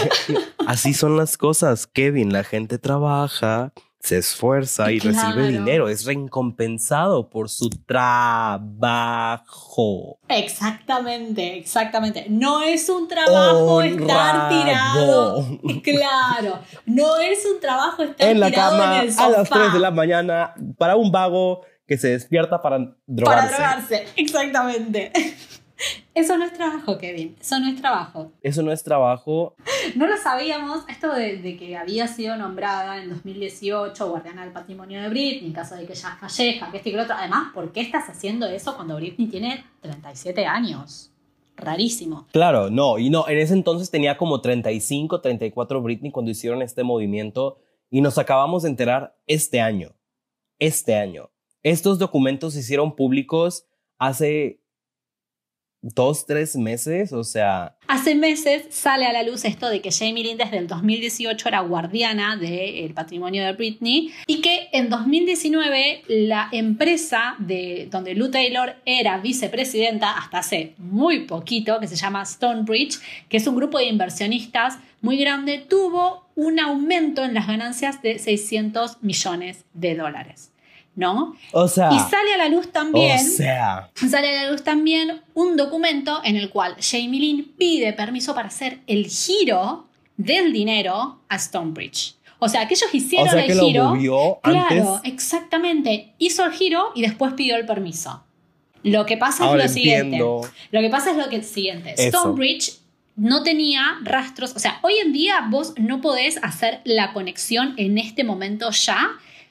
[0.66, 2.32] Así son las cosas, Kevin.
[2.32, 5.16] La gente trabaja, se esfuerza y Claro.
[5.28, 5.88] recibe dinero.
[5.88, 7.68] Es recompensado por su
[8.80, 10.18] trabajo.
[10.28, 12.26] Exactamente, exactamente.
[12.28, 15.46] No es un trabajo estar tirado.
[15.84, 19.60] Claro, no es un trabajo estar En la tirado cama en el a las sofá
[19.60, 23.48] 3 de la mañana para un vago que se despierta para para drogarse.
[23.54, 24.06] drogarse.
[24.16, 25.12] Exactamente.
[26.14, 27.36] Eso no es trabajo, Kevin.
[27.40, 28.32] Eso no es trabajo.
[28.42, 29.54] Eso no es trabajo.
[29.94, 35.00] No lo sabíamos, esto de, de que había sido nombrada en 2018 guardiana del patrimonio
[35.00, 37.16] de Britney, en caso de que ella fallezca, que esto y que lo otro.
[37.16, 41.12] Además, ¿por qué estás haciendo eso cuando Britney tiene 37 años?
[41.56, 42.26] Rarísimo.
[42.32, 46.82] Claro, no, y no, en ese entonces tenía como 35, 34 Britney cuando hicieron este
[46.84, 47.58] movimiento
[47.90, 49.94] y nos acabamos de enterar este año.
[50.58, 51.30] Este año.
[51.62, 53.66] Estos documentos se hicieron públicos
[53.98, 54.59] hace
[55.82, 60.22] dos, tres meses, o sea, Hace meses sale a la luz esto de que Jamie
[60.22, 66.48] Lynn desde el 2018 era guardiana del patrimonio de Britney y que en 2019 la
[66.52, 73.00] empresa de donde Lou Taylor era vicepresidenta hasta hace muy poquito, que se llama Stonebridge,
[73.28, 78.20] que es un grupo de inversionistas muy grande, tuvo un aumento en las ganancias de
[78.20, 80.49] 600 millones de dólares.
[80.96, 81.36] ¿No?
[81.52, 85.22] o sea, Y sale a la luz también o sea, sale a la luz también
[85.34, 91.20] un documento en el cual Jamie Lynn pide permiso para hacer el giro del dinero
[91.28, 92.16] a Stonebridge.
[92.40, 93.84] O sea, que ellos o hicieron que el lo giro.
[93.90, 95.12] movió Claro, antes.
[95.12, 96.14] exactamente.
[96.18, 98.24] Hizo el giro y después pidió el permiso.
[98.82, 100.18] Lo que pasa Ahora es lo siguiente.
[100.18, 101.94] Lo que pasa es lo que siguiente.
[101.96, 102.18] Eso.
[102.18, 102.78] Stonebridge
[103.16, 104.54] no tenía rastros.
[104.56, 109.10] O sea, hoy en día vos no podés hacer la conexión en este momento ya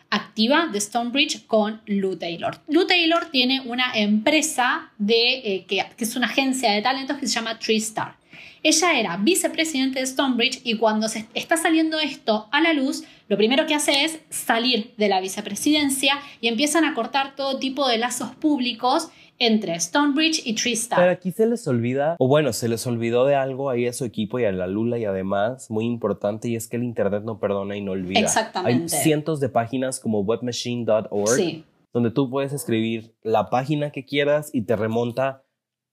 [0.10, 2.60] activa de Stonebridge con Lou Taylor.
[2.68, 7.34] Lou Taylor tiene una empresa de, eh, que, es una agencia de talentos que se
[7.34, 8.18] llama TreeStar.
[8.62, 13.38] Ella era vicepresidente de Stonebridge y cuando se está saliendo esto a la luz, lo
[13.38, 17.98] primero que hace es salir de la vicepresidencia y empiezan a cortar todo tipo de
[17.98, 21.00] lazos públicos entre Stonebridge y TreeStar.
[21.00, 24.06] Pero aquí se les olvida, o bueno, se les olvidó de algo ahí a su
[24.06, 27.40] equipo y a la Lula y además, muy importante, y es que el Internet no
[27.40, 28.20] perdona y no olvida.
[28.20, 28.96] Exactamente.
[28.96, 34.50] Hay cientos de páginas como webmachine.org Sí, donde tú puedes escribir la página que quieras
[34.54, 35.44] y te remonta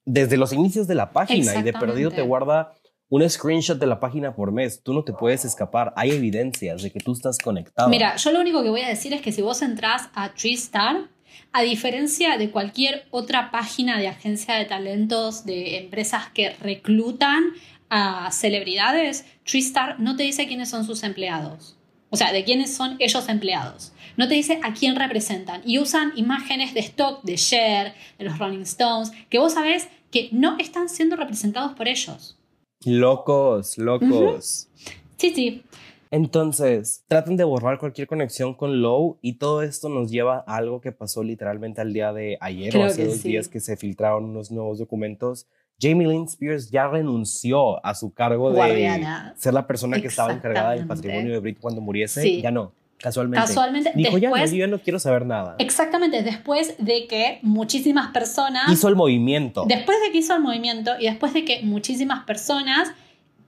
[0.04, 2.74] desde los inicios de la página y de perdido te guarda
[3.08, 4.82] un screenshot de la página por mes.
[4.82, 5.92] Tú no te puedes escapar.
[5.96, 7.88] Hay evidencias de que tú estás conectado.
[7.88, 11.08] Mira, yo lo único que voy a decir es que si vos entrás a TreeStar,
[11.52, 17.52] a diferencia de cualquier otra página de agencia de talentos de empresas que reclutan
[17.88, 21.76] a celebridades, TreeStar no te dice quiénes son sus empleados.
[22.10, 23.92] O sea, de quiénes son ellos empleados.
[24.16, 25.62] No te dice a quién representan.
[25.64, 30.28] Y usan imágenes de stock de Cher, de los Rolling Stones, que vos sabés que
[30.32, 32.38] no están siendo representados por ellos.
[32.84, 34.68] Locos, locos.
[35.16, 35.62] Sí, sí.
[36.10, 40.80] Entonces, traten de borrar cualquier conexión con Low y todo esto nos lleva a algo
[40.80, 43.28] que pasó literalmente al día de ayer Creo o hace dos sí.
[43.30, 45.46] días que se filtraron unos nuevos documentos.
[45.80, 49.34] Jamie Lynn Spears ya renunció a su cargo de Guardiana.
[49.36, 52.22] ser la persona que estaba encargada del patrimonio de Brit cuando muriese.
[52.22, 52.40] Sí.
[52.40, 53.46] Ya no, casualmente.
[53.46, 55.56] Casualmente, Dijo, ya no, después yo ya no quiero saber nada.
[55.58, 59.66] Exactamente, después de que muchísimas personas, Hizo el movimiento.
[59.68, 62.90] después de que hizo el movimiento y después de que muchísimas personas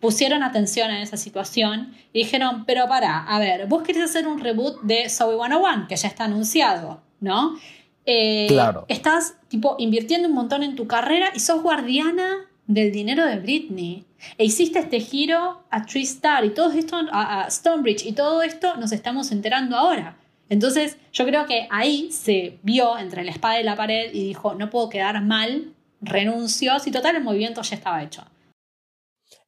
[0.00, 4.38] pusieron atención en esa situación y dijeron, pero para, a ver, vos querés hacer un
[4.40, 7.56] reboot de Zoe 101, que ya está anunciado, ¿no?
[8.06, 8.84] Eh, Claro.
[8.88, 14.04] Estás tipo invirtiendo un montón en tu carrera y sos guardiana del dinero de Britney.
[14.36, 18.76] E hiciste este giro a TreeStar y todo esto, a, a Stonebridge y todo esto
[18.76, 20.16] nos estamos enterando ahora.
[20.48, 24.54] Entonces yo creo que ahí se vio entre la espada y la pared y dijo,
[24.54, 28.24] no puedo quedar mal, renuncio, si total el movimiento ya estaba hecho.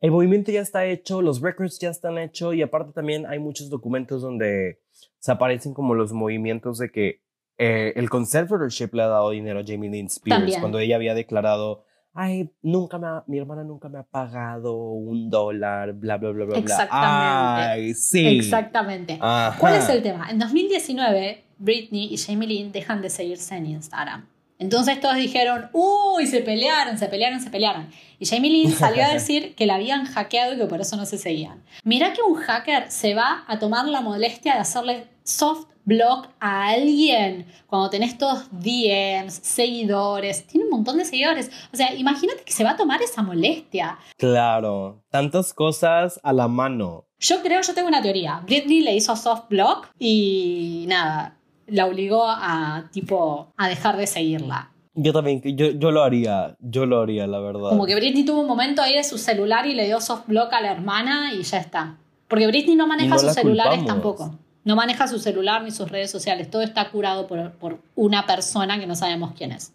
[0.00, 3.68] El movimiento ya está hecho, los records ya están hechos y aparte también hay muchos
[3.70, 4.80] documentos donde
[5.18, 7.22] se aparecen como los movimientos de que
[7.58, 10.60] eh, el conservatorship le ha dado dinero a Jamie Lynn Spears También.
[10.60, 15.28] cuando ella había declarado, ay, nunca me ha- mi hermana nunca me ha pagado un
[15.28, 16.58] dólar, bla, bla, bla, bla.
[16.58, 17.68] Exactamente.
[17.70, 18.38] Ay, sí.
[18.38, 19.18] Exactamente.
[19.20, 19.58] Ajá.
[19.58, 20.30] ¿Cuál es el tema?
[20.30, 24.26] En 2019, Britney y Jamie Lynn dejan de seguirse en Instagram.
[24.60, 27.88] Entonces todos dijeron, uy, se pelearon, se pelearon, se pelearon.
[28.18, 31.06] Y Jamie Lynn salió a decir que la habían hackeado y que por eso no
[31.06, 31.64] se seguían.
[31.82, 36.68] Mirá que un hacker se va a tomar la molestia de hacerle soft block a
[36.68, 41.50] alguien cuando tenés todos DMs, seguidores, tiene un montón de seguidores.
[41.72, 43.98] O sea, imagínate que se va a tomar esa molestia.
[44.18, 47.06] Claro, tantas cosas a la mano.
[47.18, 48.42] Yo creo, yo tengo una teoría.
[48.44, 51.39] Britney le hizo soft block y nada,
[51.70, 54.70] la obligó a tipo a dejar de seguirla.
[54.94, 57.70] Yo también, yo, yo lo haría, yo lo haría, la verdad.
[57.70, 60.52] Como que Britney tuvo un momento ahí de su celular y le dio soft block
[60.52, 61.96] a la hermana y ya está.
[62.28, 64.38] Porque Britney no maneja sus celulares tampoco.
[64.64, 66.50] No maneja su celular ni sus redes sociales.
[66.50, 69.72] Todo está curado por, por una persona que no sabemos quién es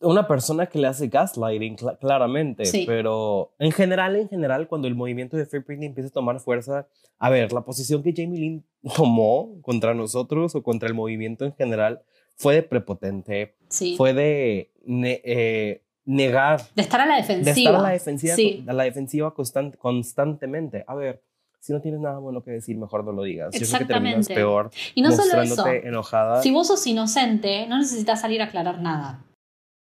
[0.00, 5.36] una persona que le hace gaslighting, claramente, pero en general, en general, cuando el movimiento
[5.36, 6.86] de Free Britney empieza a tomar fuerza,
[7.18, 8.64] a ver, la posición que Jamie Lynn
[8.96, 12.02] tomó contra nosotros o contra el movimiento en general
[12.36, 13.54] fue de prepotente,
[13.96, 16.62] fue de eh, negar.
[16.74, 17.54] De estar a la defensiva.
[17.54, 18.34] De estar a la defensiva,
[18.66, 20.84] a la defensiva constantemente.
[20.86, 21.22] A ver,
[21.60, 23.54] si no tienes nada bueno que decir, mejor no lo digas.
[23.54, 24.70] Yo creo que terminas peor.
[24.94, 25.66] Y no solo eso.
[25.66, 26.42] enojada.
[26.42, 29.24] Si vos sos inocente, no necesitas salir a aclarar nada.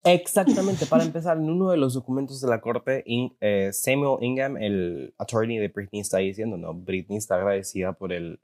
[0.03, 5.13] Exactamente, para empezar, en uno de los documentos de la corte, eh, Samuel Ingham, el
[5.17, 6.73] attorney de Britney, está diciendo, ¿no?
[6.73, 8.39] Britney está agradecida por el...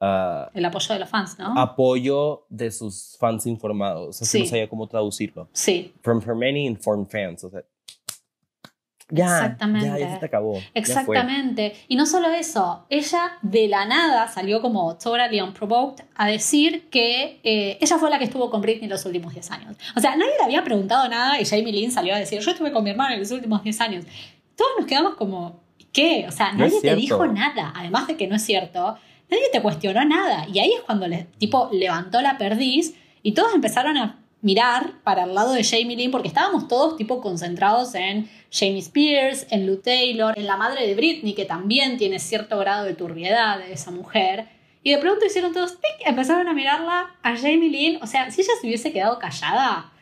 [0.00, 1.58] Ah, el apoyo de los fans, ¿no?
[1.58, 4.22] Apoyo de sus fans informados.
[4.22, 5.48] Así no sabía cómo traducirlo.
[5.52, 5.92] Sí.
[6.00, 7.44] From her many informed fans.
[7.44, 7.62] O sea,
[9.10, 9.86] ya, Exactamente.
[9.86, 10.60] Ya, ya se te acabó.
[10.74, 11.74] Exactamente.
[11.88, 17.40] Y no solo eso, ella de la nada salió como totally unprovoked a decir que
[17.42, 19.76] eh, ella fue la que estuvo con Britney los últimos 10 años.
[19.96, 22.72] O sea, nadie le había preguntado nada y Jamie Lynn salió a decir, yo estuve
[22.72, 24.04] con mi hermana en los últimos 10 años.
[24.56, 25.60] Todos nos quedamos como,
[25.92, 26.26] ¿qué?
[26.28, 27.72] O sea, nadie te dijo nada.
[27.76, 28.96] Además de que no es cierto,
[29.30, 30.46] nadie te cuestionó nada.
[30.52, 35.24] Y ahí es cuando le, tipo levantó la perdiz y todos empezaron a mirar para
[35.24, 39.76] el lado de Jamie Lynn porque estábamos todos tipo concentrados en Jamie Spears, en Lou
[39.76, 43.90] Taylor, en la madre de Britney que también tiene cierto grado de turbiedad de esa
[43.90, 44.48] mujer.
[44.82, 48.02] Y de pronto hicieron todos, tic, empezaron a mirarla a Jamie Lynn.
[48.02, 49.92] O sea, si ella se hubiese quedado callada,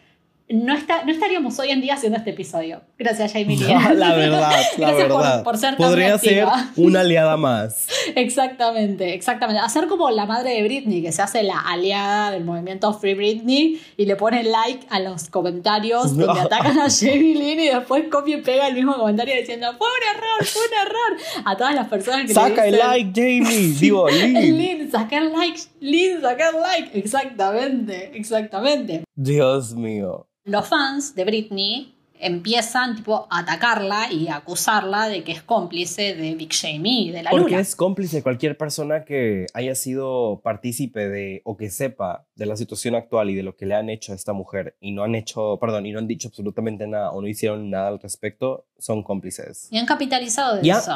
[0.51, 2.81] no, está, no estaríamos hoy en día haciendo este episodio.
[2.99, 3.67] Gracias, Jamie Lee.
[3.95, 5.45] la verdad, la verdad.
[5.45, 7.87] Por, ser Podría ser una aliada más.
[8.17, 9.61] exactamente, exactamente.
[9.61, 13.81] Hacer como la madre de Britney, que se hace la aliada del movimiento Free Britney
[13.99, 18.39] y le pone like a los comentarios donde atacan a Jamie Lynn y después copia
[18.39, 21.45] y pega el mismo comentario diciendo fue un error, fue un error.
[21.45, 23.75] A todas las personas que Saca le dicen, el like, Jamie.
[23.79, 24.59] Digo, Lynn.
[24.59, 25.61] Lynn, saca el like.
[25.81, 26.99] El like.
[26.99, 29.05] Exactamente, exactamente.
[29.15, 35.31] Dios mío los fans de Britney empiezan tipo, a atacarla y a acusarla de que
[35.31, 40.41] es cómplice de Big Jamie, de la Porque es cómplice cualquier persona que haya sido
[40.43, 43.89] partícipe de o que sepa de la situación actual y de lo que le han
[43.89, 47.13] hecho a esta mujer y no han hecho, perdón, y no han dicho absolutamente nada
[47.13, 49.69] o no hicieron nada al respecto, son cómplices.
[49.71, 50.95] Y han capitalizado de eso.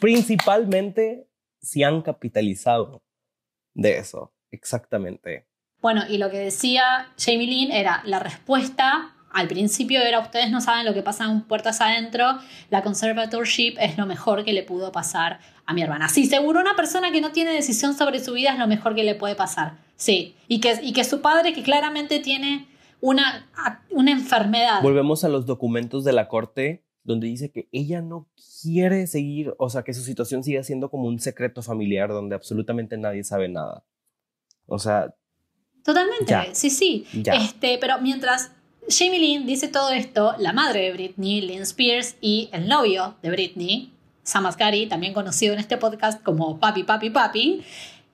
[0.00, 1.28] Principalmente
[1.60, 3.02] si han capitalizado
[3.74, 5.46] de eso, exactamente.
[5.80, 10.60] Bueno, y lo que decía Jamie Lynn era la respuesta al principio era ustedes no
[10.60, 14.90] saben lo que pasa en puertas adentro, la conservatorship es lo mejor que le pudo
[14.92, 16.08] pasar a mi hermana.
[16.08, 19.04] Sí, seguro una persona que no tiene decisión sobre su vida es lo mejor que
[19.04, 19.78] le puede pasar.
[19.96, 22.66] Sí, y que, y que su padre que claramente tiene
[23.00, 23.48] una,
[23.90, 24.82] una enfermedad.
[24.82, 28.28] Volvemos a los documentos de la corte donde dice que ella no
[28.62, 32.98] quiere seguir, o sea, que su situación siga siendo como un secreto familiar donde absolutamente
[32.98, 33.84] nadie sabe nada.
[34.66, 35.14] O sea,
[35.82, 37.06] Totalmente, sí, sí.
[37.12, 38.52] Este, pero mientras
[38.88, 43.30] Jamie Lynn dice todo esto, la madre de Britney, Lynn Spears, y el novio de
[43.30, 47.64] Britney, Sam Asghari, también conocido en este podcast como Papi, Papi, Papi,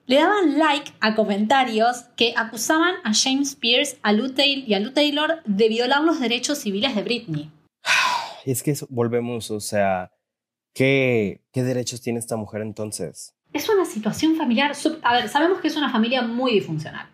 [0.05, 4.91] le daban like a comentarios que acusaban a James Spears a Lou y a Lou
[4.91, 7.51] Taylor de violar los derechos civiles de Britney.
[8.51, 10.11] Es que volvemos, o sea,
[10.73, 13.33] ¿qué, ¿qué derechos tiene esta mujer entonces?
[13.53, 14.71] Es una situación familiar.
[15.03, 17.07] A ver, sabemos que es una familia muy disfuncional.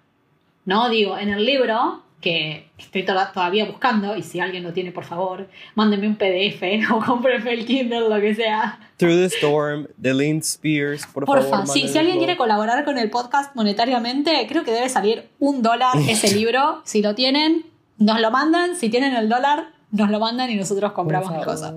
[0.65, 0.89] ¿no?
[0.89, 5.49] Digo, en el libro, que estoy todavía buscando, y si alguien lo tiene, por favor,
[5.75, 8.79] mándenme un PDF o cómprenme el Kindle, lo que sea.
[8.97, 11.67] Through the Storm, de Lynn Spears, por Porfa, favor.
[11.67, 15.97] Sí, si alguien quiere colaborar con el podcast monetariamente, creo que debe salir un dólar
[16.07, 16.81] ese libro.
[16.85, 17.65] Si lo tienen,
[17.97, 18.75] nos lo mandan.
[18.75, 21.73] Si tienen el dólar, nos lo mandan y nosotros compramos las cosas.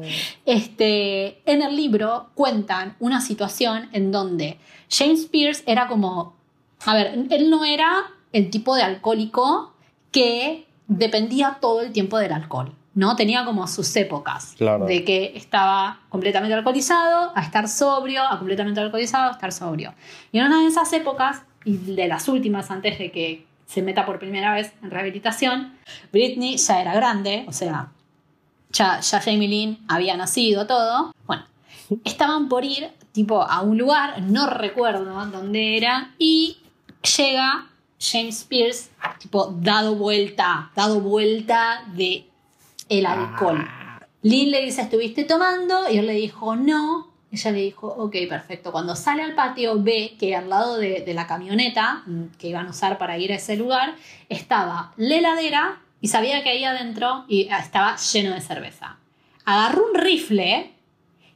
[0.46, 4.58] Este, en el libro cuentan una situación en donde
[4.90, 6.34] James Spears era como.
[6.84, 9.74] A ver, él no era el tipo de alcohólico
[10.10, 12.72] que dependía todo el tiempo del alcohol.
[12.94, 13.14] ¿no?
[13.14, 19.28] Tenía como sus épocas de que estaba completamente alcoholizado, a estar sobrio, a completamente alcoholizado,
[19.28, 19.92] a estar sobrio.
[20.32, 24.06] Y en una de esas épocas, y de las últimas antes de que se meta
[24.06, 25.74] por primera vez en rehabilitación.
[26.12, 27.90] Britney ya era grande, o sea,
[28.70, 31.12] ya, ya Jamie Lynn había nacido, todo.
[31.26, 31.44] Bueno,
[32.04, 36.58] estaban por ir tipo a un lugar, no recuerdo dónde era, y
[37.16, 42.26] llega James Spears, tipo dado vuelta, dado vuelta de
[42.88, 43.64] el alcohol.
[43.66, 44.00] Ah.
[44.22, 45.88] Lynn le dice, ¿estuviste tomando?
[45.90, 47.14] Y él le dijo, no.
[47.30, 48.72] Ella le dijo, ok, perfecto.
[48.72, 52.66] Cuando sale al patio ve que al lado de, de la camioneta mm, que iban
[52.66, 53.94] a usar para ir a ese lugar
[54.28, 58.98] estaba la heladera y sabía que ahí adentro estaba lleno de cerveza.
[59.44, 60.72] Agarró un rifle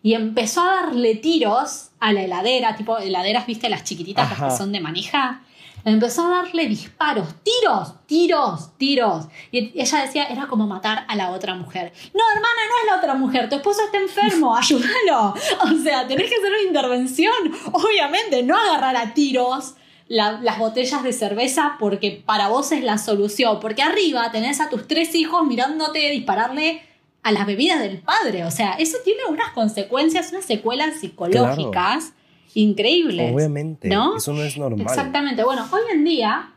[0.00, 4.56] y empezó a darle tiros a la heladera, tipo heladeras, viste, las chiquititas, las que
[4.56, 5.42] son de manija.
[5.84, 9.26] Empezó a darle disparos, tiros, tiros, tiros.
[9.50, 11.92] Y ella decía, era como matar a la otra mujer.
[12.14, 15.34] No, hermana, no es la otra mujer, tu esposo está enfermo, ayúdalo.
[15.64, 17.34] O sea, tenés que hacer una intervención.
[17.72, 19.74] Obviamente, no agarrar a tiros
[20.10, 23.60] las botellas de cerveza porque para vos es la solución.
[23.60, 26.82] Porque arriba tenés a tus tres hijos mirándote dispararle
[27.22, 28.44] a las bebidas del padre.
[28.44, 32.12] O sea, eso tiene unas consecuencias, unas secuelas psicológicas
[32.54, 33.32] increíbles.
[33.32, 33.88] Obviamente.
[33.88, 34.16] ¿no?
[34.16, 34.80] Eso no es normal.
[34.80, 35.44] Exactamente.
[35.44, 36.54] Bueno, hoy en día,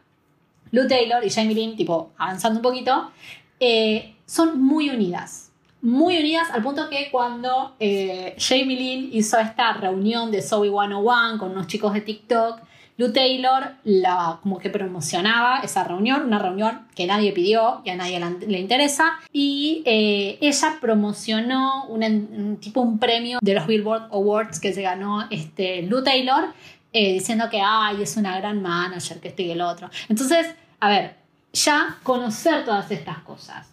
[0.72, 3.12] Lou Taylor y Jamie Lynn, tipo, avanzando un poquito,
[3.60, 5.52] eh, son muy unidas.
[5.84, 11.38] Muy unidas al punto que cuando eh, Jamie Lynn hizo esta reunión de Zoe 101
[11.38, 12.62] con unos chicos de TikTok,
[12.98, 17.96] Lou Taylor la, como que promocionaba esa reunión, una reunión que nadie pidió y a
[17.96, 24.60] nadie le interesa, y eh, ella promocionó un, tipo un premio de los Billboard Awards
[24.60, 26.54] que se ganó este, Lou Taylor,
[26.92, 29.90] eh, diciendo que ay, es una gran manager, que este y el otro.
[30.10, 31.16] Entonces, a ver,
[31.54, 33.68] ya conocer todas estas cosas,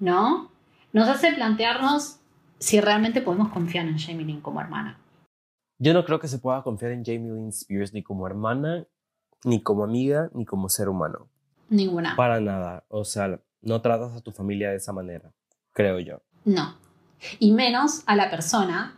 [0.00, 0.50] ¿no?
[0.92, 2.16] Nos hace plantearnos
[2.58, 4.98] si realmente podemos confiar en Jamie Lynn como hermana.
[5.78, 8.86] Yo no creo que se pueda confiar en Jamie Lynn Spears ni como hermana,
[9.44, 11.28] ni como amiga, ni como ser humano.
[11.68, 12.16] Ninguna.
[12.16, 12.84] Para nada.
[12.88, 15.32] O sea, no tratas a tu familia de esa manera,
[15.72, 16.22] creo yo.
[16.44, 16.76] No.
[17.38, 18.96] Y menos a la persona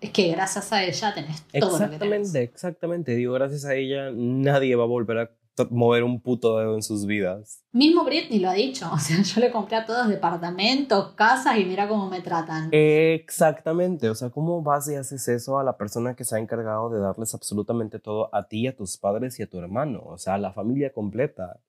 [0.00, 2.34] es que gracias a ella tenés todo exactamente, lo que tenés.
[2.34, 5.30] Exactamente, Digo, gracias a ella nadie va a volver a
[5.70, 7.64] mover un puto dedo en sus vidas.
[7.72, 11.64] Mismo Britney lo ha dicho, o sea, yo le compré a todos departamentos, casas y
[11.64, 12.68] mira cómo me tratan.
[12.72, 16.90] Exactamente, o sea, ¿cómo vas y haces eso a la persona que se ha encargado
[16.90, 20.02] de darles absolutamente todo a ti, a tus padres y a tu hermano?
[20.04, 21.60] O sea, a la familia completa.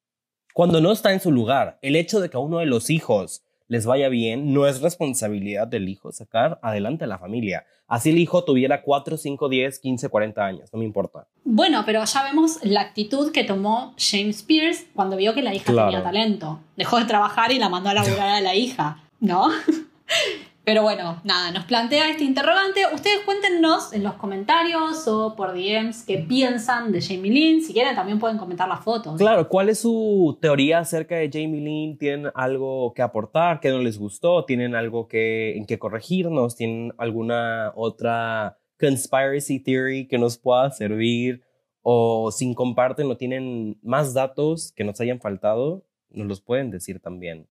[0.54, 3.44] Cuando no está en su lugar, el hecho de que a uno de los hijos
[3.70, 7.66] les vaya bien, no es responsabilidad del hijo sacar adelante a la familia.
[7.88, 11.28] Así el hijo tuviera 4, 5, 10, 15, 40 años, no me importa.
[11.44, 15.66] Bueno, pero ya vemos la actitud que tomó James Pierce cuando vio que la hija
[15.66, 16.60] tenía talento.
[16.76, 19.50] Dejó de trabajar y la mandó a laburar a la hija, ¿no?
[20.70, 22.82] Pero bueno, nada, nos plantea este interrogante.
[22.94, 27.64] Ustedes cuéntenos en los comentarios o por DMs qué piensan de Jamie Lynn.
[27.64, 29.18] Si quieren, también pueden comentar las fotos.
[29.18, 31.98] Claro, ¿cuál es su teoría acerca de Jamie Lynn?
[31.98, 33.62] ¿Tienen algo que aportar?
[33.62, 34.46] ¿Qué no les gustó?
[34.46, 36.56] ¿Tienen algo que, en que corregirnos?
[36.56, 41.42] ¿Tienen alguna otra conspiracy theory que nos pueda servir?
[41.82, 47.00] O si comparten o tienen más datos que nos hayan faltado, nos los pueden decir
[47.00, 47.48] también.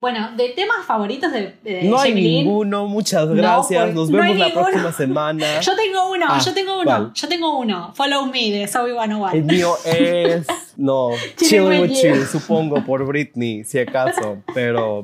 [0.00, 3.82] Bueno, de temas favoritos de, No hay ninguno, muchas gracias.
[3.82, 5.60] Pues, Nos vemos la próxima semana.
[5.60, 7.92] Yo tengo uno, ah, yo tengo uno, yo tengo uno.
[7.94, 9.30] Follow me de Zoe 101.
[9.32, 10.46] El mío es.
[10.76, 14.38] No, Chilling with you, supongo, por Britney, si acaso.
[14.54, 15.02] Pero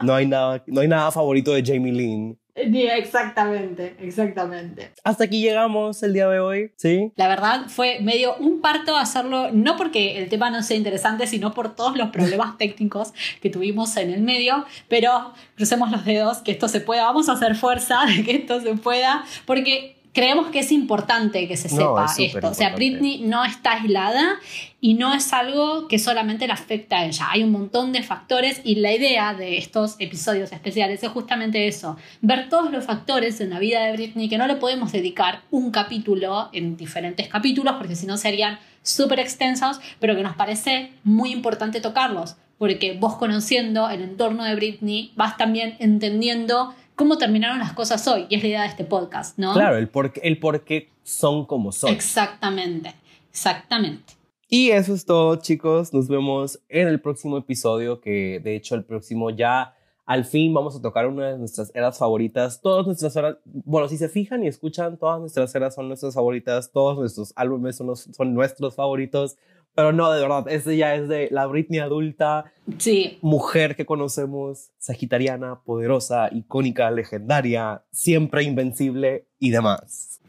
[0.00, 2.38] no hay nada, no hay nada favorito de Jamie Lynn.
[2.54, 4.92] Exactamente, exactamente.
[5.04, 7.12] Hasta aquí llegamos el día de hoy, ¿sí?
[7.16, 11.54] La verdad fue medio un parto hacerlo, no porque el tema no sea interesante, sino
[11.54, 16.52] por todos los problemas técnicos que tuvimos en el medio, pero crucemos los dedos que
[16.52, 20.60] esto se pueda, vamos a hacer fuerza de que esto se pueda, porque creemos que
[20.60, 22.48] es importante que se sepa esto.
[22.48, 24.36] O sea, Britney no está aislada
[24.80, 27.28] y no es algo que solamente le afecta a ella.
[27.30, 31.96] Hay un montón de factores y la idea de estos episodios especiales es justamente eso,
[32.20, 35.70] ver todos los factores en la vida de Britney que no le podemos dedicar un
[35.70, 41.30] capítulo en diferentes capítulos porque si no serían súper extensos, pero que nos parece muy
[41.30, 47.72] importante tocarlos, porque vos conociendo el entorno de Britney vas también entendiendo cómo terminaron las
[47.72, 48.26] cosas hoy.
[48.28, 49.52] Y es la idea de este podcast, ¿no?
[49.52, 51.90] Claro, el por, el por qué son como son.
[51.90, 52.94] Exactamente,
[53.30, 54.14] exactamente.
[54.48, 55.94] Y eso es todo, chicos.
[55.94, 59.74] Nos vemos en el próximo episodio, que de hecho el próximo ya
[60.04, 62.60] al fin vamos a tocar una de nuestras eras favoritas.
[62.60, 66.70] Todas nuestras eras, bueno, si se fijan y escuchan, todas nuestras eras son nuestras favoritas,
[66.70, 69.38] todos nuestros álbumes son, son nuestros favoritos.
[69.74, 72.52] Pero no, de verdad, este ya es de la Britney adulta.
[72.78, 73.18] Sí.
[73.22, 80.20] Mujer que conocemos, sagitariana, poderosa, icónica, legendaria, siempre invencible y demás.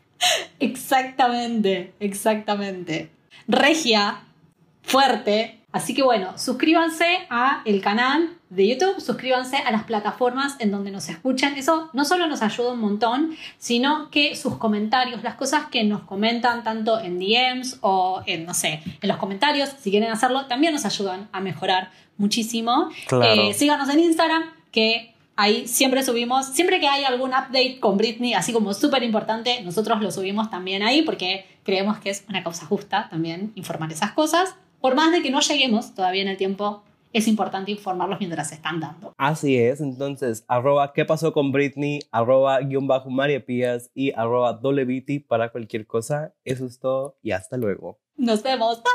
[0.59, 3.09] Exactamente, exactamente.
[3.47, 4.23] Regia,
[4.81, 10.71] fuerte, Así que bueno, suscríbanse a el canal de YouTube, suscríbanse a las plataformas en
[10.71, 11.57] donde nos escuchan.
[11.57, 16.01] Eso no solo nos ayuda un montón, sino que sus comentarios, las cosas que nos
[16.03, 20.73] comentan tanto en DMs o en, no sé, en los comentarios, si quieren hacerlo, también
[20.73, 22.89] nos ayudan a mejorar muchísimo.
[23.07, 23.49] Claro.
[23.49, 28.33] Eh, síganos en Instagram, que ahí siempre subimos, siempre que hay algún update con Britney,
[28.33, 32.65] así como súper importante, nosotros lo subimos también ahí porque creemos que es una causa
[32.65, 34.55] justa también informar esas cosas.
[34.79, 36.83] Por más de que no lleguemos todavía en el tiempo,
[37.13, 39.13] es importante informarlos mientras se están dando.
[39.17, 44.53] Así es, entonces, arroba qué pasó con Britney, arroba guion bajo María Pías y arroba
[44.53, 46.33] doleviti para cualquier cosa.
[46.43, 47.99] Eso es todo y hasta luego.
[48.17, 48.93] Nos vemos, bye.